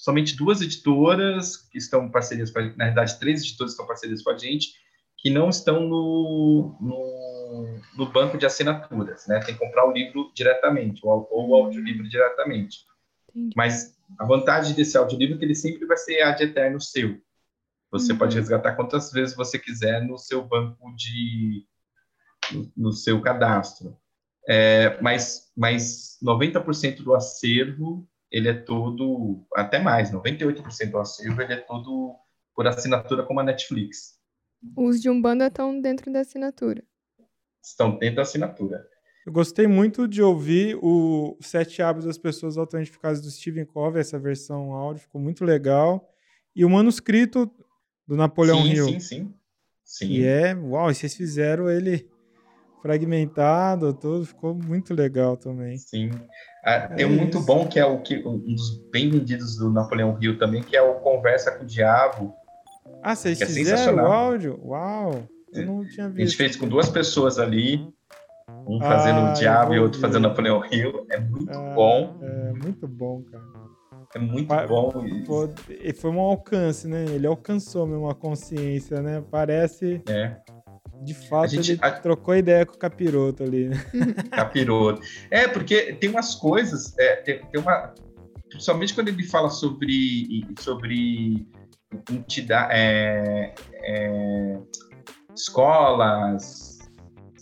[0.00, 4.30] somente duas editoras que estão parcerias, com a, na verdade, três editoras estão parcerias com
[4.30, 4.72] a gente,
[5.18, 9.38] que não estão no, no, no, banco de assinaturas, né?
[9.40, 12.78] Tem que comprar o livro diretamente, ou, ou o audiolivro diretamente.
[13.28, 13.52] Entendi.
[13.54, 17.20] Mas a vantagem desse audiolivro é que ele sempre vai ser ad eterno seu.
[17.90, 18.18] Você uhum.
[18.18, 21.66] pode resgatar quantas vezes você quiser no seu banco de...
[22.50, 23.94] no, no seu cadastro.
[24.48, 31.54] É, mas, mas 90% do acervo ele é todo, até mais, 98% do acervo, ele
[31.54, 32.14] é todo
[32.54, 34.18] por assinatura como a Netflix.
[34.76, 36.84] Os de Umbanda estão dentro da assinatura.
[37.62, 38.86] Estão dentro da assinatura.
[39.26, 44.00] Eu gostei muito de ouvir o Sete Hábitos das Pessoas Altamente Eficazes do Stephen Covey,
[44.00, 46.08] essa versão áudio, ficou muito legal.
[46.54, 47.50] E o manuscrito
[48.06, 48.86] do Napoleão sim, Hill.
[48.86, 49.34] Sim, sim,
[49.84, 50.08] sim.
[50.08, 52.08] E é, uau, e vocês fizeram ele
[52.80, 55.76] fragmentado, tudo, ficou muito legal também.
[55.78, 56.10] Sim.
[56.64, 59.70] Ah, tem é um muito bom que é o que um dos bem vendidos do
[59.70, 62.34] Napoleão Hill também, que é o Conversa com o Diabo.
[63.02, 64.60] Ah, vocês é fizeram o áudio?
[64.62, 65.22] Uau!
[65.52, 66.20] Eu não tinha visto.
[66.20, 67.88] A gente fez com duas pessoas ali,
[68.66, 71.06] um fazendo ah, o Diabo e outro fazendo Napoleão Hill.
[71.10, 72.18] É muito ah, bom.
[72.22, 73.60] É muito bom, cara.
[74.14, 74.90] É muito pa bom.
[75.24, 77.04] Pô, e foi um alcance, né?
[77.04, 79.22] Ele alcançou mesmo a consciência, né?
[79.30, 80.02] Parece.
[80.08, 80.36] É.
[81.02, 81.90] De fato, gente, ele a...
[81.92, 83.76] trocou ideia com o capiroto ali, né?
[84.30, 85.00] Capiroto.
[85.30, 87.94] É, porque tem umas coisas, é, tem, tem uma.
[88.48, 91.46] Principalmente quando ele fala sobre, sobre
[92.10, 94.58] entidade, é, é,
[95.34, 96.78] escolas,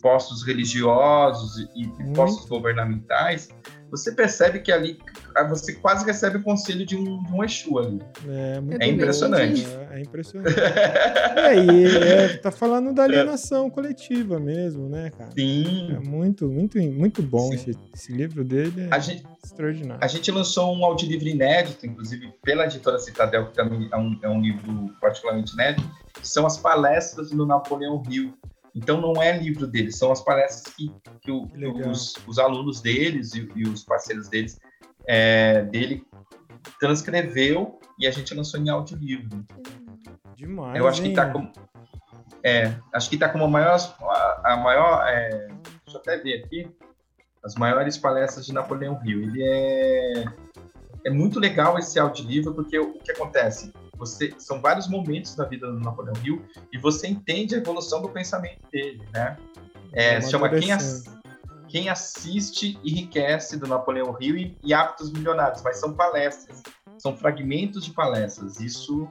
[0.00, 3.48] postos religiosos e, e postos governamentais,
[3.90, 4.98] você percebe que ali
[5.48, 8.00] você quase recebe o conselho de um, de um Exu ali.
[8.26, 9.66] É, é impressionante.
[9.90, 10.54] É, é impressionante.
[11.36, 15.30] é, e é, tá falando da alienação coletiva mesmo, né, cara?
[15.32, 15.92] Sim.
[15.94, 18.88] É muito, muito, muito bom esse, esse, livro dele.
[18.90, 20.02] É a gente, extraordinário.
[20.02, 24.28] A gente lançou um audiolivro inédito, inclusive pela editora Citadel, que também é um, é
[24.28, 28.34] um livro particularmente inédito, que são as palestras do Napoleão Hill.
[28.78, 30.88] Então não é livro deles, são as palestras que,
[31.20, 34.56] que, o, que os, os, alunos deles e, e os parceiros deles
[35.04, 36.06] é, dele
[36.78, 39.44] transcreveu e a gente lançou em audiolivro.
[40.36, 40.78] Demais.
[40.78, 41.10] Eu acho hein?
[41.10, 41.50] que tá com.
[42.44, 43.96] É, acho que tá como a maior.
[44.00, 46.70] A, a maior é, deixa eu até ver aqui.
[47.42, 49.22] As maiores palestras de Napoleão Hill.
[49.22, 50.24] Ele é.
[51.04, 53.72] É muito legal esse audiolivro, porque o que acontece?
[53.98, 58.08] Você, são vários momentos da vida do Napoleão Hill e você entende a evolução do
[58.08, 59.36] pensamento dele, né?
[59.92, 61.04] É, é se chama Quem, As,
[61.68, 66.62] quem assiste enriquece do Napoleão Hill e, e Hábitos Milionários, mas são palestras,
[66.98, 68.60] são fragmentos de palestras.
[68.60, 69.08] Isso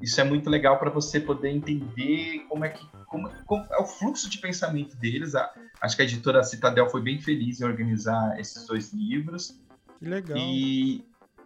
[0.00, 3.86] isso é muito legal para você poder entender como é que como, como, é o
[3.86, 5.34] fluxo de pensamento deles.
[5.34, 9.60] A, acho que a editora Citadel foi bem feliz em organizar esses dois livros.
[9.98, 10.36] Que legal.
[10.36, 11.04] E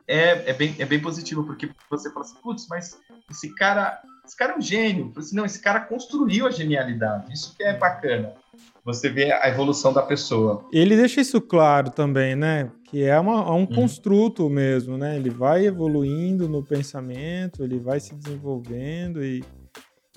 [0.08, 2.98] é, é, bem, é bem positivo, porque você fala assim, putz, mas
[3.30, 5.12] esse cara, esse cara é um gênio.
[5.16, 7.32] Assim, não, esse cara construiu a genialidade.
[7.32, 8.34] Isso que é bacana
[8.88, 10.64] você vê a evolução da pessoa.
[10.72, 12.70] Ele deixa isso claro também, né?
[12.84, 13.66] Que é uma, é um hum.
[13.66, 15.16] construto mesmo, né?
[15.16, 19.44] Ele vai evoluindo no pensamento, ele vai se desenvolvendo e,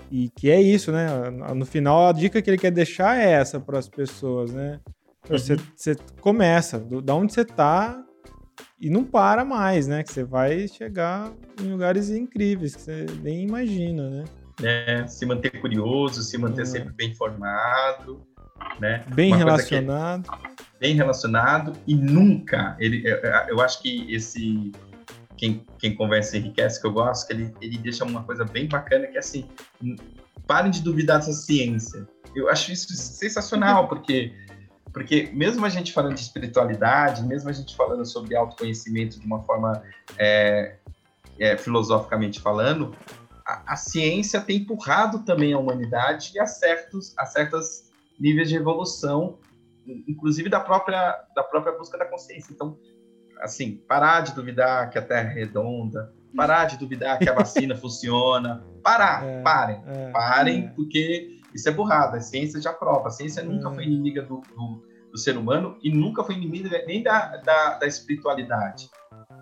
[0.10, 1.08] e que é isso, né?
[1.54, 4.80] No final, a dica que ele quer deixar é essa para as pessoas, né?
[5.30, 5.60] Você, uhum.
[5.76, 8.02] você começa, do, da onde você está
[8.82, 10.04] e não para mais, né?
[10.04, 14.24] Que você vai chegar em lugares incríveis que você nem imagina, né?
[14.64, 16.66] É, se manter curioso, se manter é.
[16.66, 18.26] sempre bem informado
[18.80, 19.04] né?
[19.14, 20.30] Bem Uma relacionado.
[20.80, 23.18] bem relacionado e nunca, ele, eu,
[23.50, 24.72] eu acho que esse
[25.38, 29.08] quem, quem conversa enriquece, que eu gosto, que ele, ele deixa uma coisa bem bacana,
[29.08, 29.48] que é assim,
[30.46, 32.08] parem de duvidar dessa ciência.
[32.36, 34.34] Eu acho isso sensacional, porque,
[34.94, 39.42] porque mesmo a gente falando de espiritualidade, mesmo a gente falando sobre autoconhecimento de uma
[39.44, 39.82] forma
[40.18, 40.76] é,
[41.40, 42.96] é, filosoficamente falando,
[43.46, 47.90] a, a, ciência tem empurrado também a humanidade a, certos, a certas
[48.20, 49.40] níveis de evolução,
[50.08, 52.54] inclusive da própria, da própria busca da consciência.
[52.54, 52.78] Então,
[53.40, 57.76] assim, parar de duvidar que a Terra é redonda, parar de duvidar que a vacina
[57.78, 60.68] funciona, parar, é, parem, é, parem, é.
[60.70, 63.76] porque isso é burrada, a ciência já prova, a ciência nunca é.
[63.76, 67.88] foi inimiga do, do, do, ser humano e nunca foi inimiga nem da, da, da
[67.88, 68.90] espiritualidade.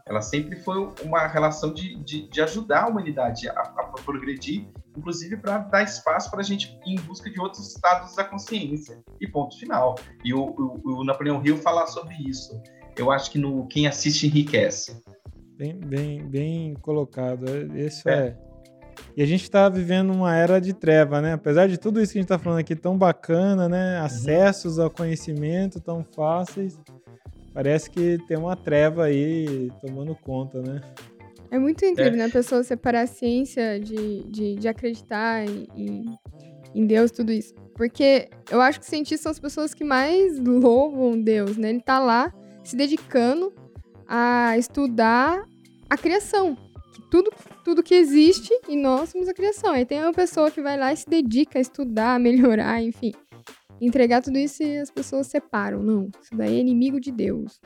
[0.07, 4.67] Ela sempre foi uma relação de, de, de ajudar a humanidade a, a progredir
[4.99, 9.01] inclusive para dar espaço para a gente ir em busca de outros estados da consciência.
[9.19, 9.95] E ponto final.
[10.23, 12.61] E o, o, o Napoleão Hill fala sobre isso.
[12.97, 15.01] Eu acho que no quem assiste enriquece.
[15.57, 17.45] Bem, bem, bem colocado.
[17.75, 18.27] Isso é.
[18.27, 18.48] é.
[19.19, 21.33] E a gente está vivendo uma era de treva, né?
[21.33, 23.99] Apesar de tudo isso que a gente está falando aqui tão bacana, né?
[23.99, 24.05] Uhum.
[24.05, 26.79] Acessos ao conhecimento tão fáceis.
[27.53, 30.79] Parece que tem uma treva aí tomando conta, né?
[31.51, 32.15] É muito incrível, é.
[32.15, 32.25] né?
[32.27, 35.43] A pessoa separar a ciência de, de, de acreditar
[35.75, 36.17] em,
[36.73, 37.53] em Deus, tudo isso.
[37.75, 41.71] Porque eu acho que os cientistas são as pessoas que mais louvam Deus, né?
[41.71, 43.51] Ele tá lá se dedicando
[44.07, 45.43] a estudar
[45.89, 46.57] a criação.
[47.11, 47.31] Tudo,
[47.63, 49.71] tudo que existe e nós somos a criação.
[49.71, 53.13] Aí tem uma pessoa que vai lá e se dedica a estudar, a melhorar, enfim.
[53.81, 55.81] Entregar tudo isso e as pessoas separam.
[55.81, 57.59] Não, isso daí é inimigo de Deus.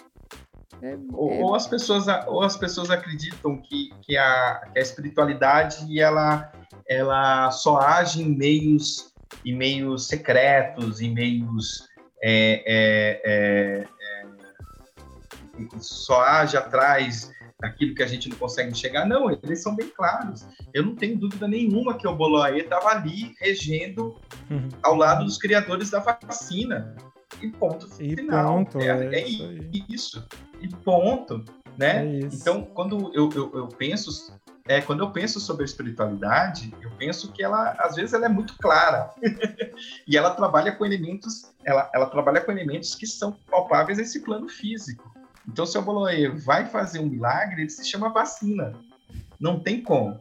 [0.82, 1.39] É, ou, é...
[1.39, 6.52] ou, as pessoas, ou as pessoas acreditam que, que, a, que a espiritualidade ela,
[6.88, 9.14] ela só age em meios,
[9.46, 11.88] em meios secretos, em meios
[12.22, 17.32] é, é, é, é só age atrás
[17.64, 19.05] daquilo que a gente não consegue enxergar.
[19.05, 20.45] Não, eles são bem claros.
[20.74, 24.20] Eu não tenho dúvida nenhuma que o Boloaê estava ali regendo
[24.51, 24.68] uhum.
[24.84, 26.93] ao lado dos criadores da vacina.
[27.41, 28.66] E ponto e final.
[28.66, 29.49] Ponto, é, é, é isso.
[29.89, 30.28] isso.
[30.59, 31.45] E ponto.
[31.78, 32.05] Né?
[32.05, 34.11] É então, quando eu, eu, eu penso
[34.66, 38.30] é, quando eu penso sobre a espiritualidade, eu penso que ela, às vezes, ela é
[38.30, 39.09] muito clara.
[40.07, 44.47] e ela trabalha com elementos, ela, ela trabalha com elementos que são palpáveis nesse plano
[44.47, 45.11] físico.
[45.48, 48.74] Então, se o Boloê vai fazer um milagre, ele se chama vacina.
[49.39, 50.20] Não tem como.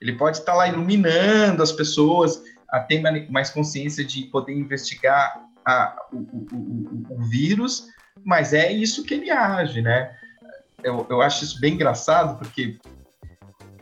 [0.00, 3.00] Ele pode estar lá iluminando as pessoas a ter
[3.30, 7.88] mais consciência de poder investigar a, o, o, o, o, vírus,
[8.24, 10.14] mas é isso que ele age, né?
[10.82, 12.78] Eu, eu acho isso bem engraçado, porque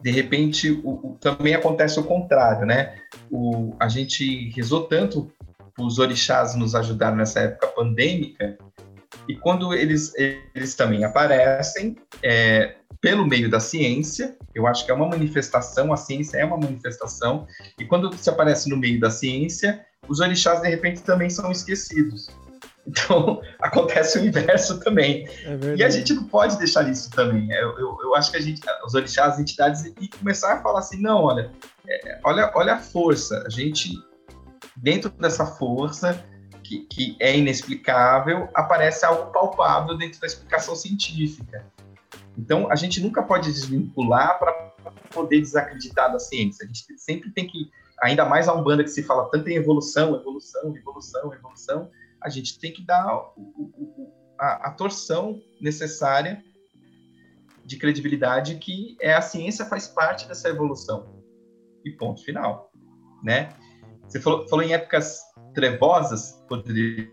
[0.03, 0.83] de repente
[1.21, 2.99] também acontece o contrário, né?
[3.31, 5.33] O, a gente rezou tanto
[5.79, 8.57] os orixás nos ajudaram nessa época pandêmica,
[9.29, 10.13] e quando eles,
[10.55, 15.97] eles também aparecem é, pelo meio da ciência, eu acho que é uma manifestação, a
[15.97, 17.47] ciência é uma manifestação,
[17.79, 22.29] e quando se aparece no meio da ciência, os orixás de repente também são esquecidos.
[22.87, 25.27] Então, acontece o inverso também.
[25.27, 27.51] É e a gente não pode deixar isso também.
[27.51, 30.81] Eu, eu, eu, acho que a gente, os orixás, as entidades, e começar a falar
[30.81, 31.51] assim, não, olha,
[31.89, 33.43] é, olha, olha a força.
[33.47, 33.95] A gente,
[34.77, 36.23] dentro dessa força,
[36.65, 41.65] que, que é inexplicável, aparece algo palpável dentro da explicação científica.
[42.37, 44.53] Então, a gente nunca pode desvincular para
[45.13, 46.65] poder desacreditar da ciência.
[46.65, 47.71] A gente sempre tem que,
[48.03, 51.91] ainda mais a Umbanda que se fala tanto em evolução, evolução, evolução, evolução,
[52.21, 56.43] a gente tem que dar o, o, a, a torção necessária
[57.65, 61.23] de credibilidade que é a ciência faz parte dessa evolução.
[61.85, 62.73] E ponto final,
[63.23, 63.51] né?
[64.09, 65.21] Você falou, falou em épocas
[65.55, 67.11] trevosas, Rodrigo.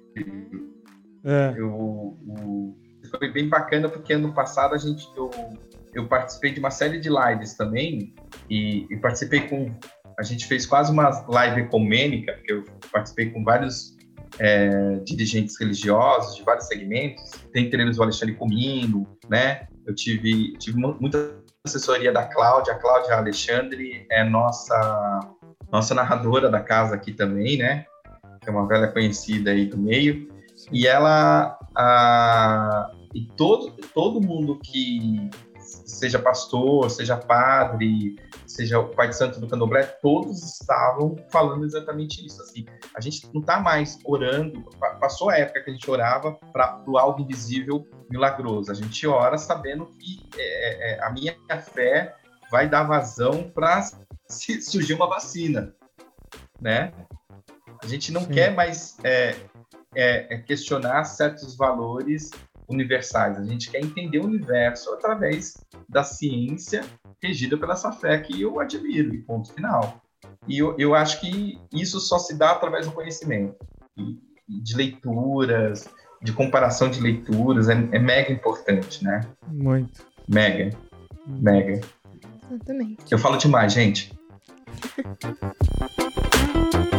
[1.23, 1.53] É.
[1.55, 2.75] Eu, o,
[3.09, 5.29] foi bem bacana porque ano passado a gente eu,
[5.93, 8.13] eu participei de uma série de lives também
[8.49, 9.71] e, e participei com
[10.17, 13.95] a gente fez quase uma live ecumênica porque eu participei com vários
[14.39, 19.67] é, dirigentes religiosos de vários segmentos, dentre eles o Alexandre Comino, né?
[19.85, 25.19] Eu tive tive muita assessoria da Cláudia, a Cláudia Alexandre é nossa
[25.71, 27.85] nossa narradora da casa aqui também, né?
[28.41, 30.29] Que é uma velha conhecida aí do meio.
[30.71, 35.29] E ela, a, e todo, todo mundo que
[35.61, 38.15] seja pastor, seja padre,
[38.47, 42.41] seja o pai de santo do candomblé, todos estavam falando exatamente isso.
[42.41, 42.65] Assim,
[42.95, 44.63] a gente não está mais orando,
[44.99, 48.71] passou a época que a gente orava para o algo invisível milagroso.
[48.71, 51.35] A gente ora sabendo que é, é, a minha
[51.73, 52.15] fé
[52.51, 53.83] vai dar vazão para
[54.27, 55.73] surgir uma vacina,
[56.59, 56.91] né?
[57.83, 58.31] A gente não Sim.
[58.31, 59.35] quer mais é,
[59.95, 62.29] é, é, questionar certos valores
[62.69, 63.37] universais.
[63.37, 65.57] A gente quer entender o universo através
[65.89, 66.83] da ciência
[67.21, 70.01] regida pela essa fé que eu admiro, e ponto final.
[70.47, 73.55] E eu, eu acho que isso só se dá através do conhecimento,
[73.97, 74.17] e,
[74.47, 75.87] de leituras,
[76.21, 79.21] de comparação de leituras, é, é mega importante, né?
[79.47, 80.05] Muito.
[80.27, 80.69] Mega.
[81.25, 81.81] Mega.
[82.49, 83.03] Exatamente.
[83.09, 84.13] Eu falo demais, gente.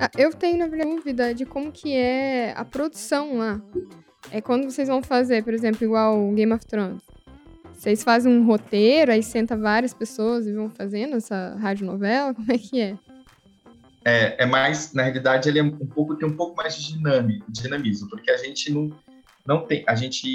[0.00, 3.60] Ah, eu tenho, na verdade, dúvida de como que é a produção lá.
[4.30, 7.02] É quando vocês vão fazer, por exemplo, igual Game of Thrones.
[7.74, 12.32] Vocês fazem um roteiro, aí senta várias pessoas e vão fazendo essa radionovela?
[12.34, 12.96] Como é que é?
[14.04, 16.96] É, é mais, na realidade, ele é um pouco, tem um pouco mais de
[17.48, 18.90] dinamismo, porque a gente não,
[19.46, 20.26] não tem, a gente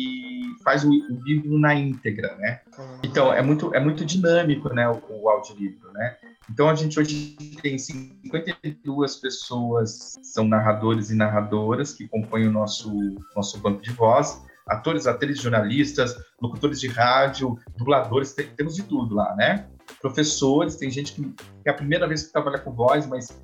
[0.64, 2.62] faz o, o livro na íntegra, né?
[3.04, 6.18] Então é muito é muito dinâmico, né, o, o audiolivro, né?
[6.50, 12.92] Então a gente hoje tem 52 pessoas são narradores e narradoras que compõem o nosso
[13.36, 19.16] nosso banco de voz, atores, atrizes, jornalistas, locutores de rádio, dubladores, tem, temos de tudo
[19.16, 19.68] lá, né?
[20.02, 23.42] Professores, tem gente que, que é a primeira vez que trabalha com voz, mas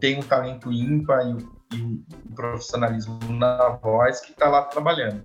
[0.00, 5.24] tem um talento ímpar e e o profissionalismo na voz que está lá trabalhando.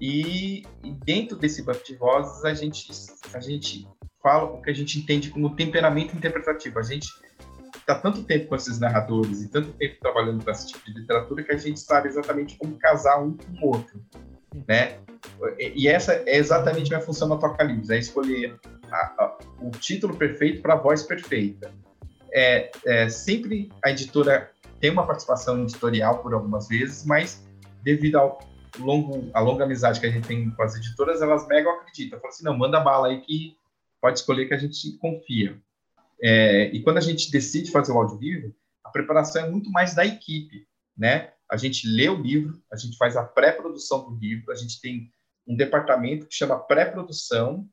[0.00, 2.90] E, e, dentro desse banco de vozes, a gente,
[3.32, 3.88] a gente
[4.22, 6.78] fala o que a gente entende como temperamento interpretativo.
[6.78, 7.08] A gente
[7.76, 11.42] está tanto tempo com esses narradores e tanto tempo trabalhando com esse tipo de literatura
[11.42, 14.00] que a gente sabe exatamente como casar um com o outro,
[14.68, 14.98] né?
[15.58, 18.58] E essa é exatamente a função do Toca Livros, é escolher
[18.90, 21.72] a, a, o título perfeito para a voz perfeita.
[22.34, 24.50] É, é, sempre a editora
[24.82, 27.46] tem uma participação editorial por algumas vezes, mas
[27.82, 28.38] devido ao
[28.78, 32.18] longo, a longa amizade que a gente tem com as editoras, elas mega acreditam.
[32.18, 33.56] Falam assim, não, manda bala aí que
[34.00, 35.56] pode escolher que a gente confia.
[36.20, 38.54] É, e quando a gente decide fazer o áudio vivo,
[38.92, 40.66] preparação é muito mais da equipe,
[40.96, 41.32] né?
[41.50, 45.10] A gente lê o livro, a gente faz a pré-produção do livro, a gente tem
[45.46, 47.68] um departamento que chama pré-produção,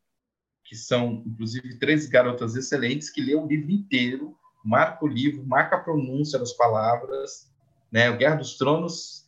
[0.63, 4.37] que são, inclusive, três garotas excelentes que lê o livro inteiro,
[4.69, 7.51] marca o livro, marca a pronúncia das palavras,
[7.91, 8.07] né?
[8.11, 9.27] O Guerra dos Tronos,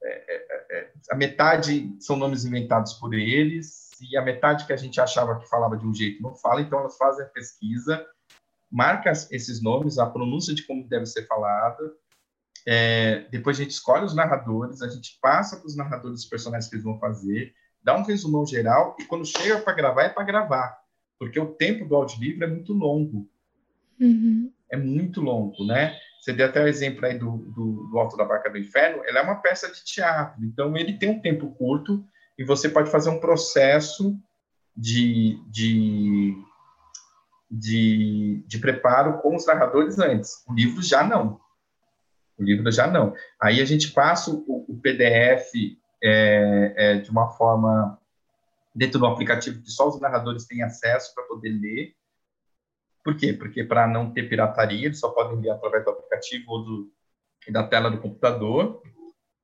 [0.00, 4.76] é, é, é, a metade são nomes inventados por eles, e a metade que a
[4.76, 8.06] gente achava que falava de um jeito não fala, então elas fazem a pesquisa,
[8.70, 11.92] marca esses nomes, a pronúncia de como deve ser falada,
[12.64, 16.68] é, depois a gente escolhe os narradores, a gente passa para os narradores os personagens
[16.68, 20.22] que eles vão fazer, dá um resumão geral, e quando chega para gravar, é para
[20.22, 20.78] gravar,
[21.18, 23.28] porque o tempo do audiolivro é muito longo.
[23.98, 24.52] Uhum.
[24.70, 25.96] É muito longo, né?
[26.20, 29.16] Você deu até o exemplo aí do, do, do Alto da Barca do Inferno, ele
[29.16, 32.04] é uma peça de teatro, então ele tem um tempo curto,
[32.38, 34.18] e você pode fazer um processo
[34.76, 36.36] de, de,
[37.50, 40.44] de, de preparo com os narradores antes.
[40.46, 41.40] O livro já não.
[42.36, 43.14] O livro já não.
[43.40, 45.52] Aí a gente passa o, o PDF
[46.02, 47.98] é, é, de uma forma
[48.74, 51.94] dentro do aplicativo que só os narradores têm acesso para poder ler.
[53.06, 53.32] Por quê?
[53.32, 56.92] Porque para não ter pirataria, eles só podem ler através do aplicativo ou do,
[57.52, 58.82] da tela do computador.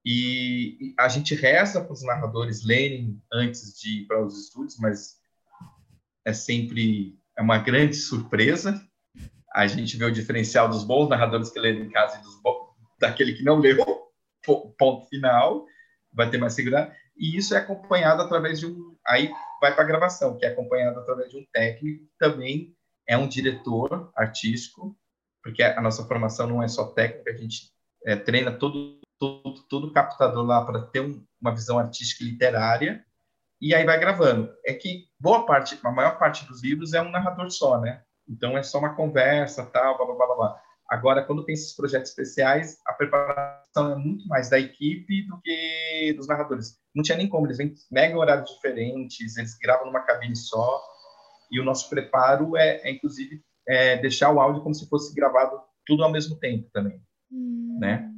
[0.04, 5.16] E a gente reza para os narradores lerem antes de ir para os estúdios, mas
[6.24, 8.84] é sempre é uma grande surpresa.
[9.54, 12.34] A gente vê o diferencial dos bons narradores que leram em casa e dos
[12.98, 13.76] daquele que não leu,
[14.76, 15.64] ponto final,
[16.12, 16.92] vai ter mais segurança.
[17.16, 18.96] E isso é acompanhado através de um.
[19.06, 22.74] Aí vai para a gravação, que é acompanhado através de um técnico, que também
[23.06, 24.96] é um diretor artístico,
[25.42, 27.72] porque a nossa formação não é só técnica, a gente
[28.04, 33.04] é, treina todo todo, todo captador lá para ter um, uma visão artística e literária,
[33.60, 34.52] e aí vai gravando.
[34.66, 38.02] É que boa parte, a maior parte dos livros é um narrador só, né?
[38.28, 40.62] Então é só uma conversa, tal, blá, blá, blá, blá.
[40.90, 46.12] Agora, quando tem esses projetos especiais, a preparação é muito mais da equipe do que
[46.16, 46.76] dos narradores.
[46.92, 50.82] Não tinha nem como, eles vêm mega horários diferentes, eles gravam numa cabine só,
[51.52, 55.60] e o nosso preparo é, é inclusive, é deixar o áudio como se fosse gravado
[55.86, 57.00] tudo ao mesmo tempo também,
[57.30, 58.10] hum, né?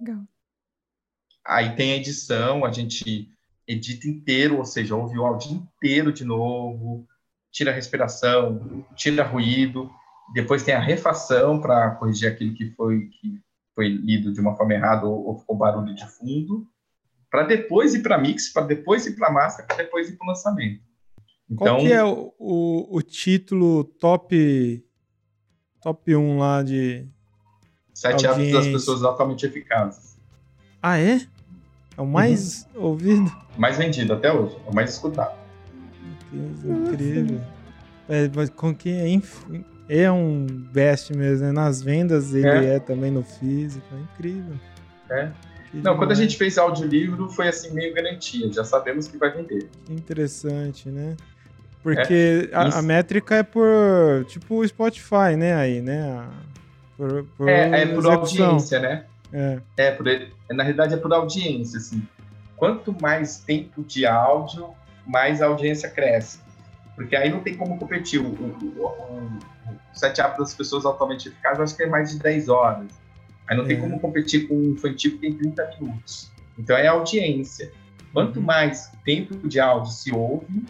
[0.00, 0.22] Legal.
[1.44, 3.28] Aí tem a edição, a gente
[3.66, 7.06] edita inteiro, ou seja, ouve o áudio inteiro de novo,
[7.50, 9.90] tira a respiração, tira ruído,
[10.32, 13.40] depois tem a refação para corrigir aquilo que foi que
[13.74, 16.66] foi lido de uma forma errada ou, ou ficou barulho de fundo,
[17.30, 20.28] para depois ir para mix, para depois ir para master, para depois ir para o
[20.28, 20.82] lançamento.
[21.50, 24.84] Então, Qual que é o, o, o, título top
[25.80, 27.08] top 1 lá de
[27.96, 30.18] Sete hábitos das pessoas altamente eficazes.
[30.82, 31.18] Ah, é?
[31.96, 32.82] É o mais uhum.
[32.82, 33.32] ouvido?
[33.56, 34.54] Mais vendido até hoje.
[34.66, 35.34] É o mais escutado.
[36.28, 37.40] Que incrível.
[38.06, 39.18] É, mas com quem
[39.88, 41.52] é, é um best mesmo, né?
[41.52, 42.74] Nas vendas ele é.
[42.74, 43.86] é também no físico.
[43.94, 44.54] É incrível.
[45.08, 45.32] É.
[45.70, 45.98] Que Não, demais.
[45.98, 48.52] quando a gente fez audiolivro foi assim, meio garantia.
[48.52, 49.70] Já sabemos que vai vender.
[49.88, 51.16] Interessante, né?
[51.86, 55.54] Porque é, a, a, métrica é por, tipo, o Spotify, né?
[55.54, 56.26] Aí, né?
[56.96, 59.04] Por, por é, é por audiência, né?
[59.32, 59.60] É.
[59.76, 60.04] é por,
[60.50, 62.02] na realidade é por audiência, assim.
[62.56, 64.70] Quanto mais tempo de áudio,
[65.06, 66.40] mais a audiência cresce.
[66.96, 68.18] Porque aí não tem como competir.
[68.18, 72.48] O, o, o, o setup das pessoas altamente eficazes, acho que é mais de 10
[72.48, 72.88] horas.
[73.46, 73.68] Aí não é.
[73.68, 76.32] tem como competir com um infantil que tem 30 minutos.
[76.58, 77.70] Então é audiência.
[78.12, 78.44] Quanto uhum.
[78.44, 80.64] mais tempo de áudio se ouve,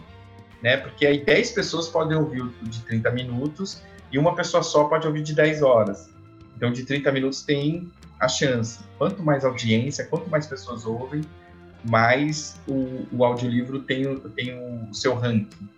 [0.61, 0.77] né?
[0.77, 3.81] Porque aí 10 pessoas podem ouvir o de 30 minutos
[4.11, 6.09] e uma pessoa só pode ouvir de 10 horas.
[6.55, 8.79] Então, de 30 minutos tem a chance.
[8.97, 11.21] Quanto mais audiência, quanto mais pessoas ouvem,
[11.83, 14.57] mais o, o audiolivro tem, tem
[14.89, 15.69] o seu ranking.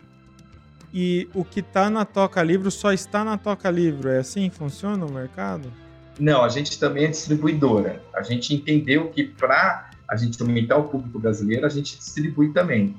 [0.93, 4.09] E o que está na Toca Livro só está na Toca Livro.
[4.09, 5.71] É assim que funciona o mercado?
[6.19, 8.01] Não, a gente também é distribuidora.
[8.13, 12.95] A gente entendeu que para a gente aumentar o público brasileiro, a gente distribui também.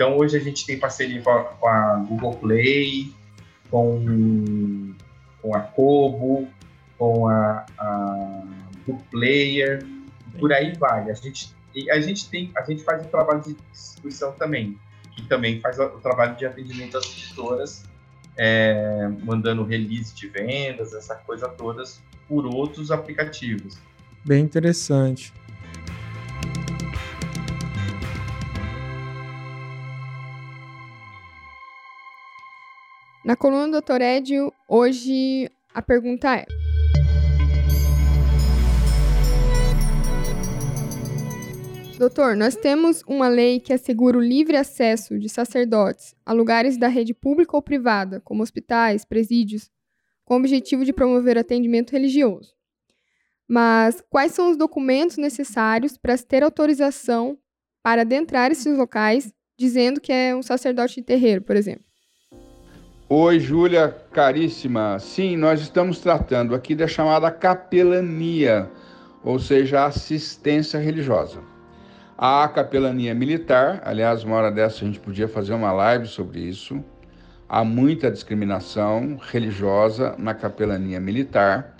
[0.00, 3.12] Então hoje a gente tem parceria com a, com a Google Play,
[3.70, 4.94] com,
[5.42, 6.48] com a Kobo,
[6.96, 8.42] com a, a
[8.86, 9.84] do player,
[10.38, 11.10] por aí vai.
[11.10, 11.54] A gente,
[11.90, 14.78] a gente tem, a gente faz o trabalho de distribuição também,
[15.14, 17.84] que também faz o trabalho de atendimento às editoras,
[18.38, 23.76] é, mandando release de vendas, essa coisa todas por outros aplicativos.
[24.24, 25.30] Bem interessante.
[33.30, 34.00] Na coluna do Dr.
[34.00, 36.46] Edio, hoje a pergunta é:
[41.96, 46.88] Doutor, nós temos uma lei que assegura o livre acesso de sacerdotes a lugares da
[46.88, 49.70] rede pública ou privada, como hospitais, presídios,
[50.24, 52.52] com o objetivo de promover atendimento religioso.
[53.46, 57.38] Mas quais são os documentos necessários para se ter autorização
[57.80, 61.89] para adentrar esses locais, dizendo que é um sacerdote de terreiro, por exemplo?
[63.12, 64.96] Oi, Júlia, caríssima.
[65.00, 68.70] Sim, nós estamos tratando aqui da chamada capelania,
[69.24, 71.40] ou seja, assistência religiosa.
[72.16, 76.84] A capelania militar, aliás, uma hora dessa a gente podia fazer uma live sobre isso.
[77.48, 81.74] Há muita discriminação religiosa na capelania militar.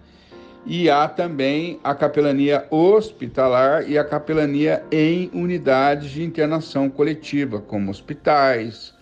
[0.66, 7.88] E há também a capelania hospitalar e a capelania em unidades de internação coletiva, como
[7.88, 8.98] hospitais,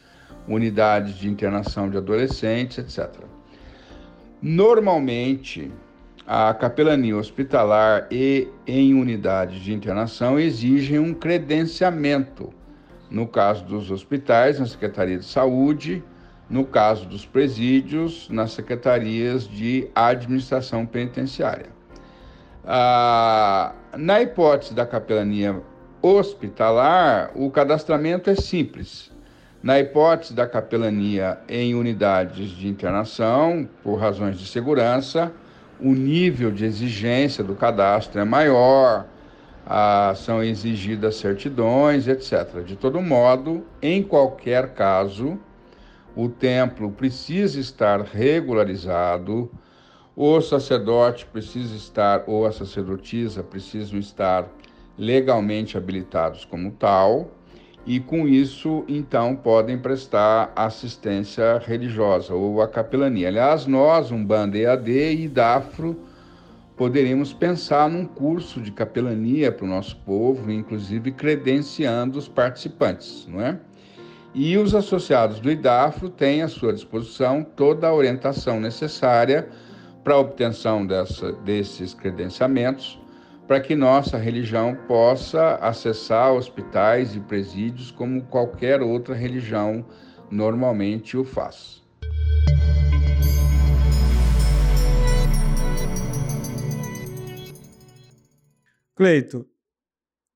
[0.49, 3.23] unidades de internação de adolescentes, etc.
[4.41, 5.71] Normalmente,
[6.27, 12.53] a capelania hospitalar e em unidades de internação exigem um credenciamento.
[13.11, 16.05] No caso dos hospitais, na Secretaria de Saúde,
[16.49, 21.67] no caso dos presídios, nas secretarias de administração penitenciária.
[22.65, 25.63] Ah, na hipótese da capelania
[26.03, 29.11] hospitalar, o cadastramento é simples.
[29.61, 35.33] Na hipótese da capelania em unidades de internação, por razões de segurança,
[35.81, 39.07] o nível de exigência do cadastro é maior,
[39.67, 42.63] ah, são exigidas certidões, etc.
[42.65, 45.37] De todo modo, em qualquer caso,
[46.15, 49.51] o templo precisa estar regularizado,
[50.15, 54.49] o sacerdote precisa estar, ou a sacerdotisa precisam estar
[54.97, 57.33] legalmente habilitados como tal
[57.89, 63.29] e com isso, então, podem prestar assistência religiosa ou a capelania.
[63.29, 65.97] Aliás, nós, um bando EAD e DAFRO,
[66.77, 73.41] poderíamos pensar num curso de capelania para o nosso povo, inclusive credenciando os participantes, não
[73.41, 73.59] é?
[74.35, 79.49] E os associados do IDAFRO têm à sua disposição toda a orientação necessária
[80.05, 83.01] para a obtenção dessa, desses credenciamentos,
[83.49, 89.87] para que nossa religião possa acessar hospitais e presídios como qualquer outra religião
[90.31, 91.83] normalmente o faz.
[98.95, 99.49] Cleito,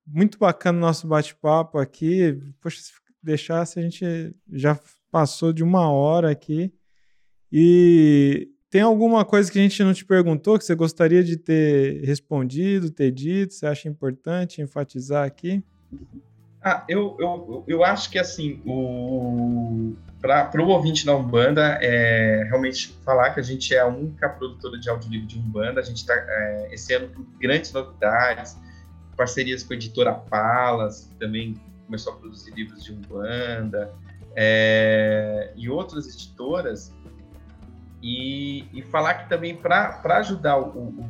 [0.07, 2.41] muito bacana o nosso bate-papo aqui.
[2.59, 4.79] Poxa, se deixasse, a gente já
[5.11, 6.73] passou de uma hora aqui.
[7.51, 12.03] E tem alguma coisa que a gente não te perguntou que você gostaria de ter
[12.03, 13.53] respondido, ter dito?
[13.53, 15.63] Você acha importante enfatizar aqui?
[16.59, 22.97] Ah, eu, eu, eu acho que assim, o para o ouvinte da Umbanda, é realmente
[23.05, 25.79] falar que a gente é a única produtora de audiolivro de Umbanda.
[25.79, 28.57] A gente está é, esse ano com grandes novidades,
[29.15, 33.93] parcerias com a editora Palas, que também começou a produzir livros de Umbanda,
[34.35, 36.91] é, e outras editoras
[38.03, 41.09] e, e falar que também para ajudar o, o,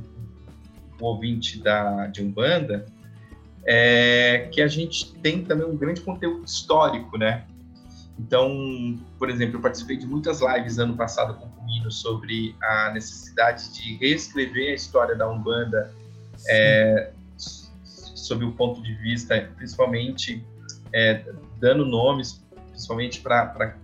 [1.01, 2.85] o, ouvinte da, de Umbanda,
[3.65, 7.45] é, que a gente tem também um grande conteúdo histórico, né?
[8.19, 12.91] Então, por exemplo, eu participei de muitas lives ano passado com o Mino sobre a
[12.91, 15.91] necessidade de reescrever a história da Umbanda
[16.47, 20.45] é, sob o ponto de vista, principalmente
[20.93, 21.25] é,
[21.59, 23.75] dando nomes, principalmente para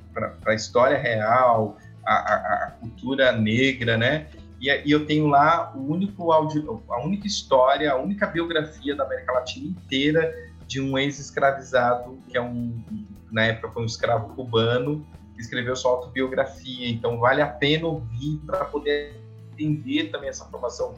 [0.45, 1.75] a história real,
[2.05, 4.27] a, a, a cultura negra, né?
[4.61, 9.05] E, e, eu tenho lá o único audio, a única história, a única biografia da
[9.05, 10.33] América Latina inteira
[10.67, 12.83] de um ex-escravizado, que é um,
[13.31, 16.89] na época foi um escravo cubano, que escreveu sua autobiografia.
[16.89, 19.15] Então vale a pena ouvir para poder
[19.53, 20.95] entender também essa formação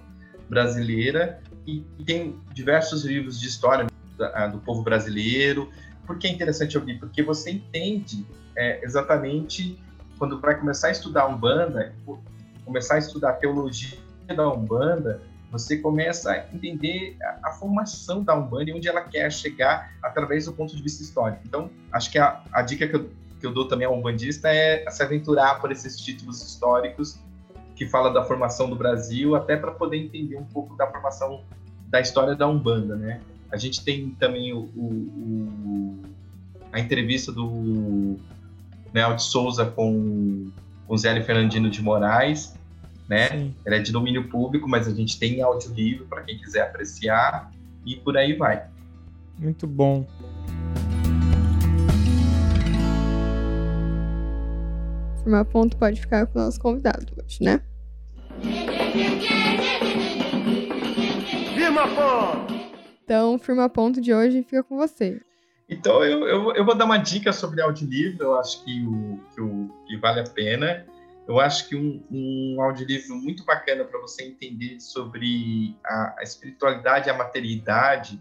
[0.49, 1.41] brasileira.
[1.65, 5.69] E, e, tem diversos livros de história do, do povo brasileiro.
[6.05, 6.99] Por que é interessante ouvir?
[6.99, 8.25] Porque você entende
[8.57, 9.79] é, exatamente
[10.21, 11.95] quando vai começar a estudar Umbanda,
[12.63, 15.19] começar a estudar a teologia da Umbanda,
[15.51, 20.45] você começa a entender a, a, formação da Umbanda e onde ela quer chegar através
[20.45, 21.41] do ponto de vista histórico.
[21.43, 24.87] Então, acho que a, a dica que eu, que eu dou também ao umbandista é
[24.91, 27.17] se aventurar por esses títulos históricos
[27.75, 31.43] que fala da formação do Brasil, até para poder entender um pouco da formação
[31.87, 33.21] da história da Umbanda, né?
[33.51, 36.01] A gente tem também o, o, o
[36.71, 38.19] a entrevista do
[38.93, 40.49] Mel de Souza com,
[40.87, 42.53] com Zé Fernandino de Moraes,
[43.07, 43.29] né?
[43.29, 43.55] Sim.
[43.65, 47.51] Ele é de domínio público, mas a gente tem áudio livre para quem quiser apreciar
[47.85, 48.65] e por aí vai.
[49.37, 50.05] Muito bom.
[55.23, 57.61] Firmar ponto pode ficar com o nosso convidado hoje, né?
[61.53, 62.53] Firma ponto!
[63.03, 65.21] Então, firma ponto de hoje fica com você.
[65.71, 69.41] Então, eu, eu, eu, vou dar uma dica sobre audiolivro, eu acho que, o, que,
[69.41, 70.85] o, que vale a pena.
[71.25, 77.09] eu acho que um, um audiolivro muito bacana para você entender sobre a, a espiritualidade
[77.09, 78.19] a materialidade,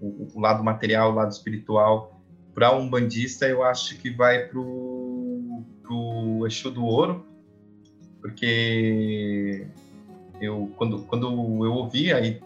[0.00, 2.20] o, o, lado material, o lado espiritual,
[2.52, 7.24] para um bandista, eu acho que vai para o Exu do Ouro,
[8.20, 9.68] porque
[10.40, 11.28] eu quando, quando
[11.64, 12.40] eu ouvi aí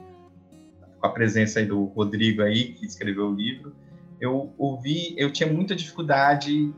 [1.00, 3.74] a presença aí do Rodrigo aí que escreveu o livro,
[4.22, 6.72] eu ouvi, eu tinha muita dificuldade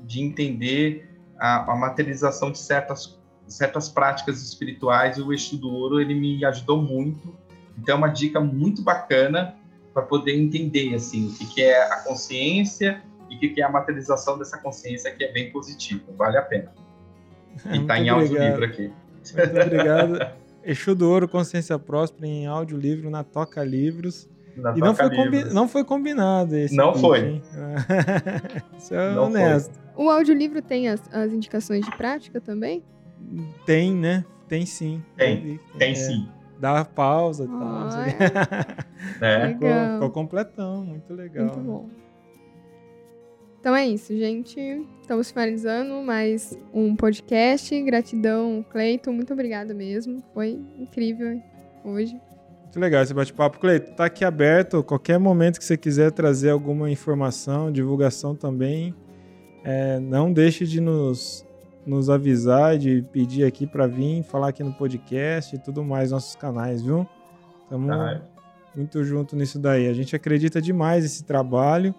[0.00, 1.08] de entender
[1.38, 6.44] a, a materialização de certas certas práticas espirituais e o Exu do Ouro ele me
[6.44, 7.36] ajudou muito.
[7.76, 9.56] Então é uma dica muito bacana
[9.92, 13.64] para poder entender assim o que, que é a consciência e o que, que é
[13.64, 16.72] a materialização dessa consciência que é bem positiva, vale a pena.
[17.72, 18.92] E está em audiolivro aqui.
[19.36, 20.40] Muito obrigado.
[20.62, 24.28] Exu do Ouro, Consciência Próspera em audiolivro na Toca Livros.
[24.60, 25.44] Na e não foi, combi...
[25.44, 26.76] não foi combinado esse.
[26.76, 27.42] Não pitch, foi.
[28.78, 29.72] Isso é não honesto.
[29.94, 30.04] Foi.
[30.04, 32.82] O audiolivro tem as, as indicações de prática também?
[33.66, 34.24] Tem, né?
[34.48, 35.02] Tem sim.
[35.16, 36.28] Tem, tem, tem é, sim.
[36.58, 38.80] Dá pausa e tal.
[39.22, 39.48] É.
[39.48, 41.46] Ficou, ficou completão, muito legal.
[41.46, 41.88] Muito bom.
[43.60, 44.60] Então é isso, gente.
[45.00, 47.82] Estamos finalizando mais um podcast.
[47.82, 49.12] Gratidão, Cleiton.
[49.12, 50.22] Muito obrigada mesmo.
[50.32, 51.42] Foi incrível
[51.84, 52.18] hoje.
[52.70, 53.58] Muito legal esse bate-papo.
[53.58, 54.80] Cleiton, tá aqui aberto.
[54.84, 58.94] Qualquer momento que você quiser trazer alguma informação, divulgação também,
[59.64, 61.44] é, não deixe de nos,
[61.84, 66.36] nos avisar, de pedir aqui para vir, falar aqui no podcast e tudo mais, nossos
[66.36, 67.04] canais, viu?
[67.92, 68.20] Ah,
[68.76, 69.88] muito junto nisso daí.
[69.88, 71.92] A gente acredita demais nesse trabalho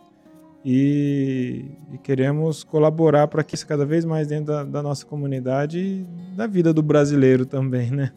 [0.64, 5.80] e, e queremos colaborar para que isso cada vez mais dentro da, da nossa comunidade
[5.80, 8.14] e da vida do brasileiro também, né?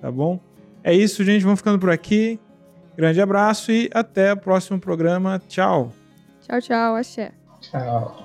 [0.00, 0.38] Tá bom?
[0.86, 1.42] É isso, gente.
[1.42, 2.38] Vamos ficando por aqui.
[2.96, 5.42] Grande abraço e até o próximo programa.
[5.48, 5.92] Tchau.
[6.42, 6.94] Tchau, tchau.
[6.94, 7.32] Axé.
[7.60, 8.24] Tchau.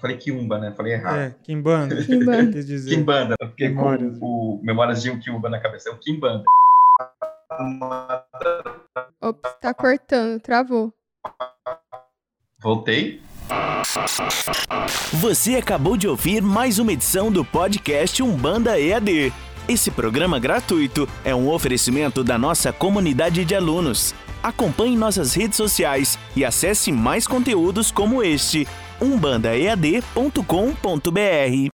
[0.00, 0.72] falei Kiumba, né?
[0.72, 1.18] Falei errado.
[1.18, 2.02] É, Kimbanda.
[2.02, 2.52] Kimbanda.
[2.52, 2.94] Quis dizer.
[2.94, 3.36] Kimbanda.
[3.38, 4.18] Porque Memórias.
[4.18, 5.90] o, o Memórias de um Kiumba na cabeça.
[5.90, 6.42] É o Kimbanda.
[9.20, 10.90] Ops, tá cortando, travou.
[12.62, 13.20] Voltei.
[15.12, 19.32] Você acabou de ouvir mais uma edição do podcast Umbanda EAD.
[19.68, 24.14] Esse programa gratuito é um oferecimento da nossa comunidade de alunos.
[24.42, 28.68] Acompanhe nossas redes sociais e acesse mais conteúdos como este
[29.00, 31.73] umbandaead.com.br.